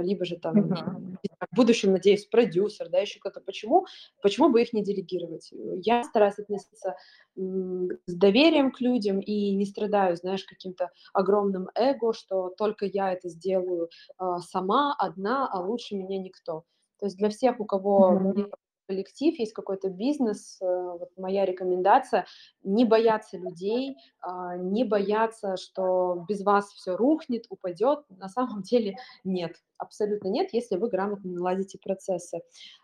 либо 0.00 0.24
же 0.24 0.36
там 0.36 0.72
uh-huh. 0.72 1.16
в 1.50 1.56
будущем, 1.56 1.92
надеюсь, 1.92 2.26
продюсер, 2.26 2.88
да, 2.88 2.98
еще 2.98 3.18
кто-то. 3.20 3.40
Почему? 3.40 3.86
Почему 4.22 4.48
бы 4.50 4.62
их 4.62 4.72
не 4.72 4.82
делегировать? 4.82 5.50
Я 5.82 6.04
стараюсь 6.04 6.38
относиться 6.38 6.96
с 7.36 8.14
доверием 8.14 8.70
к 8.70 8.80
людям 8.80 9.20
и 9.20 9.54
не 9.54 9.66
страдаю, 9.66 10.16
знаешь, 10.16 10.44
каким-то 10.44 10.90
огромным 11.12 11.68
эго, 11.74 12.12
что 12.12 12.50
только 12.56 12.86
я 12.86 13.12
это 13.12 13.28
сделаю 13.28 13.90
а, 14.16 14.40
сама, 14.40 14.94
одна, 14.98 15.48
а 15.48 15.60
лучше 15.60 15.96
меня 15.96 16.18
никто. 16.18 16.64
То 16.98 17.06
есть 17.06 17.18
для 17.18 17.28
всех, 17.28 17.60
у 17.60 17.66
кого 17.66 18.34
uh-huh 18.34 18.50
коллектив, 18.86 19.38
есть 19.38 19.52
какой-то 19.52 19.88
бизнес, 19.88 20.58
э, 20.60 20.64
вот 20.64 21.10
моя 21.16 21.44
рекомендация, 21.44 22.26
не 22.62 22.84
бояться 22.84 23.36
людей, 23.36 23.96
а, 24.20 24.56
не 24.56 24.84
бояться, 24.84 25.56
что 25.56 26.24
без 26.28 26.42
вас 26.42 26.66
все 26.72 26.96
рухнет, 26.96 27.46
упадет. 27.48 28.00
На 28.10 28.28
самом 28.28 28.62
деле 28.62 28.96
нет, 29.24 29.56
абсолютно 29.78 30.28
нет, 30.28 30.48
если 30.52 30.76
вы 30.76 30.88
грамотно 30.88 31.30
наладите 31.30 31.78
процессы. 31.78 32.40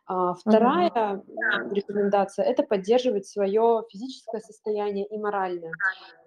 А, 0.06 0.34
вторая 0.34 0.90
uh-huh. 0.90 1.74
рекомендация– 1.74 2.44
это 2.46 2.62
поддерживать 2.62 3.26
свое 3.26 3.82
физическое 3.90 4.40
состояние 4.40 5.06
и 5.06 5.18
моральное, 5.18 5.72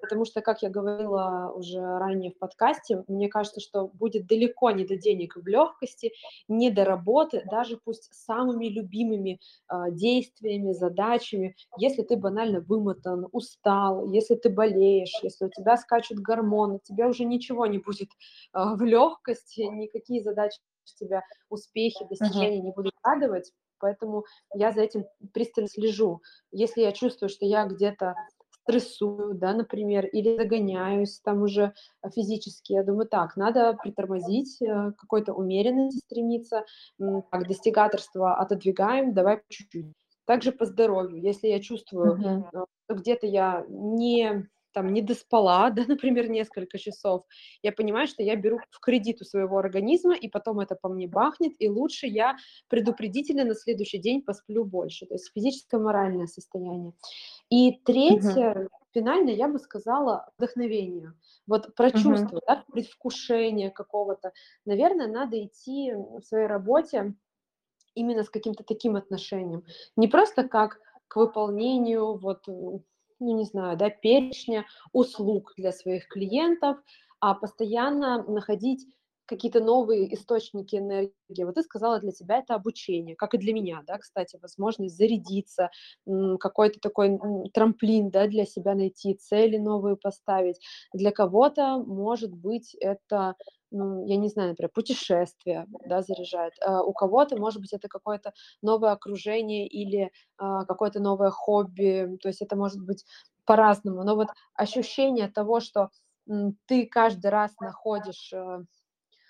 потому 0.05 0.23
что, 0.23 0.41
как 0.41 0.61
я 0.61 0.69
говорила 0.69 1.51
уже 1.55 1.79
ранее 1.79 2.31
в 2.31 2.37
подкасте, 2.37 3.03
мне 3.07 3.27
кажется, 3.27 3.59
что 3.59 3.87
будет 3.87 4.27
далеко 4.27 4.69
не 4.69 4.85
до 4.85 4.95
денег 4.95 5.35
в 5.35 5.47
легкости, 5.47 6.13
не 6.47 6.69
до 6.69 6.85
работы, 6.85 7.43
даже 7.49 7.77
пусть 7.83 8.13
самыми 8.13 8.67
любимыми 8.67 9.39
а, 9.67 9.89
действиями, 9.89 10.73
задачами, 10.73 11.55
если 11.77 12.03
ты 12.03 12.17
банально 12.17 12.61
вымотан, 12.61 13.27
устал, 13.31 14.11
если 14.11 14.35
ты 14.35 14.49
болеешь, 14.49 15.11
если 15.23 15.45
у 15.45 15.49
тебя 15.49 15.75
скачут 15.75 16.19
гормоны, 16.19 16.79
тебе 16.83 17.07
уже 17.07 17.25
ничего 17.25 17.65
не 17.65 17.79
будет 17.79 18.09
а, 18.53 18.75
в 18.75 18.83
легкости, 18.83 19.61
никакие 19.61 20.21
задачи 20.21 20.59
тебя 20.99 21.23
успехи, 21.49 22.05
достижения 22.07 22.59
uh-huh. 22.59 22.65
не 22.65 22.71
будут 22.71 22.93
радовать, 23.03 23.51
поэтому 23.79 24.23
я 24.53 24.71
за 24.71 24.81
этим 24.81 25.05
пристально 25.33 25.67
слежу. 25.67 26.21
Если 26.51 26.81
я 26.81 26.91
чувствую, 26.91 27.29
что 27.29 27.45
я 27.45 27.65
где-то 27.65 28.13
стрессую, 28.65 29.35
да, 29.35 29.53
например, 29.53 30.05
или 30.07 30.35
загоняюсь 30.35 31.19
там 31.19 31.43
уже 31.43 31.73
физически, 32.13 32.73
я 32.73 32.83
думаю, 32.83 33.07
так, 33.07 33.37
надо 33.37 33.77
притормозить, 33.81 34.59
э, 34.61 34.91
какой-то 34.97 35.33
умеренности 35.33 35.99
стремиться, 35.99 36.65
так, 36.97 37.47
достигаторство 37.47 38.35
отодвигаем, 38.35 39.13
давай 39.13 39.37
по 39.37 39.43
чуть-чуть. 39.49 39.93
Также 40.25 40.51
по 40.51 40.65
здоровью, 40.65 41.21
если 41.21 41.47
я 41.47 41.59
чувствую, 41.59 42.17
что 42.49 42.95
где-то 42.95 43.27
я 43.27 43.63
не 43.69 44.47
там 44.75 44.93
не 44.93 45.01
доспала, 45.01 45.69
да, 45.71 45.85
например, 45.87 46.29
несколько 46.29 46.77
часов, 46.77 47.23
я 47.63 47.71
понимаю, 47.71 48.07
что 48.07 48.21
я 48.21 48.35
беру 48.35 48.59
в 48.69 48.79
кредит 48.79 49.21
у 49.21 49.25
своего 49.25 49.57
организма, 49.57 50.15
и 50.15 50.27
потом 50.27 50.59
это 50.59 50.75
по 50.75 50.89
мне 50.89 51.07
бахнет, 51.07 51.53
и 51.59 51.69
лучше 51.69 52.07
я 52.07 52.35
предупредительно 52.67 53.45
на 53.45 53.55
следующий 53.55 53.97
день 53.97 54.21
посплю 54.21 54.65
больше. 54.65 55.05
То 55.05 55.15
есть 55.15 55.31
физическое, 55.33 55.79
моральное 55.79 56.27
состояние. 56.27 56.93
И 57.49 57.79
третье, 57.83 58.53
uh-huh. 58.53 58.67
финально, 58.93 59.29
я 59.29 59.47
бы 59.47 59.59
сказала, 59.59 60.29
вдохновение. 60.37 61.13
Вот 61.47 61.75
про 61.75 61.89
uh-huh. 61.89 62.01
чувство, 62.01 62.41
да, 62.47 62.63
предвкушение 62.71 63.69
какого-то. 63.69 64.33
Наверное, 64.65 65.07
надо 65.07 65.43
идти 65.43 65.93
в 65.93 66.21
своей 66.21 66.47
работе 66.47 67.13
именно 67.93 68.23
с 68.23 68.29
каким-то 68.29 68.63
таким 68.63 68.95
отношением. 68.95 69.63
Не 69.95 70.07
просто 70.07 70.47
как 70.47 70.79
к 71.07 71.15
выполнению 71.17 72.17
вот 72.17 72.47
ну 73.19 73.37
не 73.37 73.45
знаю, 73.45 73.77
да, 73.77 73.89
перечня 73.89 74.65
услуг 74.91 75.53
для 75.57 75.71
своих 75.71 76.07
клиентов, 76.07 76.77
а 77.19 77.33
постоянно 77.33 78.23
находить 78.23 78.85
какие-то 79.25 79.59
новые 79.59 80.13
источники 80.13 80.75
энергии. 80.75 81.43
Вот 81.43 81.55
ты 81.55 81.63
сказала, 81.63 81.99
для 81.99 82.11
тебя 82.11 82.39
это 82.39 82.55
обучение, 82.55 83.15
как 83.15 83.33
и 83.33 83.37
для 83.37 83.53
меня, 83.53 83.81
да, 83.85 83.97
кстати, 83.97 84.37
возможность 84.41 84.97
зарядиться, 84.97 85.69
какой-то 86.39 86.79
такой 86.79 87.19
трамплин, 87.53 88.09
да, 88.09 88.27
для 88.27 88.45
себя 88.45 88.75
найти, 88.75 89.13
цели 89.15 89.57
новые 89.57 89.97
поставить. 89.97 90.59
Для 90.93 91.11
кого-то, 91.11 91.77
может 91.79 92.33
быть, 92.33 92.75
это 92.75 93.35
ну, 93.71 94.05
я 94.05 94.15
не 94.15 94.29
знаю, 94.29 94.49
например, 94.49 94.71
путешествие, 94.73 95.67
да, 95.85 96.01
заряжает. 96.01 96.53
А 96.65 96.81
у 96.81 96.93
кого-то, 96.93 97.35
может 97.37 97.59
быть, 97.59 97.73
это 97.73 97.89
какое-то 97.89 98.31
новое 98.61 98.91
окружение 98.91 99.67
или 99.67 100.11
а, 100.37 100.63
какое-то 100.65 101.01
новое 101.01 101.29
хобби, 101.29 102.17
то 102.21 102.29
есть 102.29 102.41
это 102.41 102.55
может 102.55 102.81
быть 102.81 103.03
по-разному. 103.43 104.03
Но 104.03 104.15
вот 104.15 104.29
ощущение 104.53 105.27
того, 105.27 105.59
что 105.59 105.89
ты 106.67 106.85
каждый 106.87 107.29
раз 107.29 107.51
находишь 107.59 108.31
э, 108.33 108.63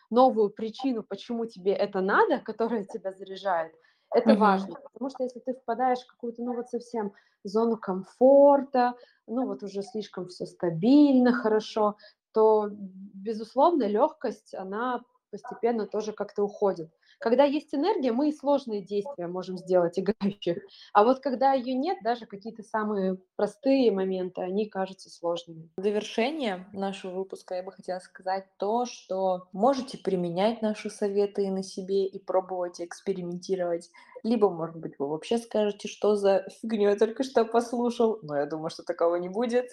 новую 0.09 0.49
причину, 0.49 1.03
почему 1.03 1.45
тебе 1.45 1.73
это 1.73 2.01
надо, 2.01 2.39
которая 2.39 2.83
тебя 2.83 3.11
заряжает, 3.13 3.73
это 4.13 4.31
mm-hmm. 4.31 4.37
важно, 4.37 4.75
потому 4.93 5.09
что 5.09 5.23
если 5.23 5.39
ты 5.39 5.53
впадаешь 5.53 5.99
в 5.99 6.07
какую-то, 6.07 6.41
ну 6.43 6.55
вот 6.55 6.69
совсем 6.69 7.13
зону 7.43 7.77
комфорта, 7.77 8.95
ну 9.27 9.45
вот 9.45 9.63
уже 9.63 9.81
слишком 9.81 10.27
все 10.27 10.45
стабильно, 10.45 11.33
хорошо, 11.33 11.97
то, 12.31 12.69
безусловно, 12.69 13.87
легкость, 13.87 14.53
она 14.53 15.01
постепенно 15.37 15.85
тоже 15.85 16.13
как-то 16.13 16.43
уходит. 16.43 16.89
Когда 17.19 17.43
есть 17.43 17.73
энергия, 17.73 18.11
мы 18.11 18.29
и 18.29 18.35
сложные 18.35 18.81
действия 18.81 19.27
можем 19.27 19.57
сделать 19.57 19.97
играющих. 19.99 20.63
А 20.93 21.03
вот 21.03 21.19
когда 21.19 21.53
ее 21.53 21.73
нет, 21.73 21.97
даже 22.03 22.25
какие-то 22.25 22.63
самые 22.63 23.17
простые 23.35 23.91
моменты, 23.91 24.41
они 24.41 24.67
кажутся 24.67 25.09
сложными. 25.09 25.69
В 25.77 25.81
завершение 25.81 26.67
нашего 26.73 27.19
выпуска 27.19 27.55
я 27.55 27.63
бы 27.63 27.71
хотела 27.71 27.99
сказать 27.99 28.45
то, 28.57 28.85
что 28.85 29.47
можете 29.53 29.97
применять 29.97 30.61
наши 30.61 30.89
советы 30.89 31.49
на 31.49 31.63
себе 31.63 32.05
и 32.05 32.19
пробовать 32.19 32.81
экспериментировать. 32.81 33.89
Либо, 34.23 34.49
может 34.49 34.77
быть, 34.77 34.93
вы 34.97 35.07
вообще 35.07 35.37
скажете, 35.37 35.87
что 35.87 36.15
за 36.15 36.47
фигню 36.61 36.89
я 36.89 36.95
только 36.95 37.23
что 37.23 37.45
послушал. 37.45 38.19
Но 38.23 38.37
я 38.37 38.47
думаю, 38.47 38.71
что 38.71 38.83
такого 38.83 39.17
не 39.17 39.29
будет. 39.29 39.71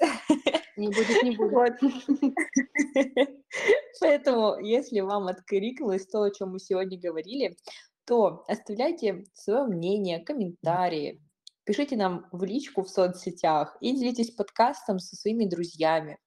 Не 0.77 0.89
будет, 0.89 1.23
не 1.23 1.37
будет. 1.37 1.81
Поэтому, 4.01 4.59
если 4.59 5.01
вам 5.01 5.29
откликнулось 5.29 6.07
то, 6.07 6.23
о 6.23 6.31
чем 6.31 6.53
мы 6.53 6.59
сегодня 6.59 6.99
говорили, 6.99 7.57
то 8.05 8.45
оставляйте 8.49 9.25
свое 9.35 9.65
мнение, 9.65 10.21
комментарии, 10.21 11.23
пишите 11.65 11.97
нам 11.97 12.27
в 12.33 12.45
личку 12.45 12.83
в 12.83 12.89
соцсетях 12.89 13.77
и 13.81 13.95
делитесь 13.95 14.31
подкастом 14.31 14.99
со 14.99 15.17
своими 15.17 15.45
друзьями. 15.45 16.19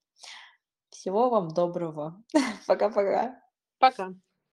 Всего 0.90 1.30
вам 1.30 1.50
доброго. 1.50 2.24
Пока-пока. 2.68 3.40
Пока. 3.80 4.14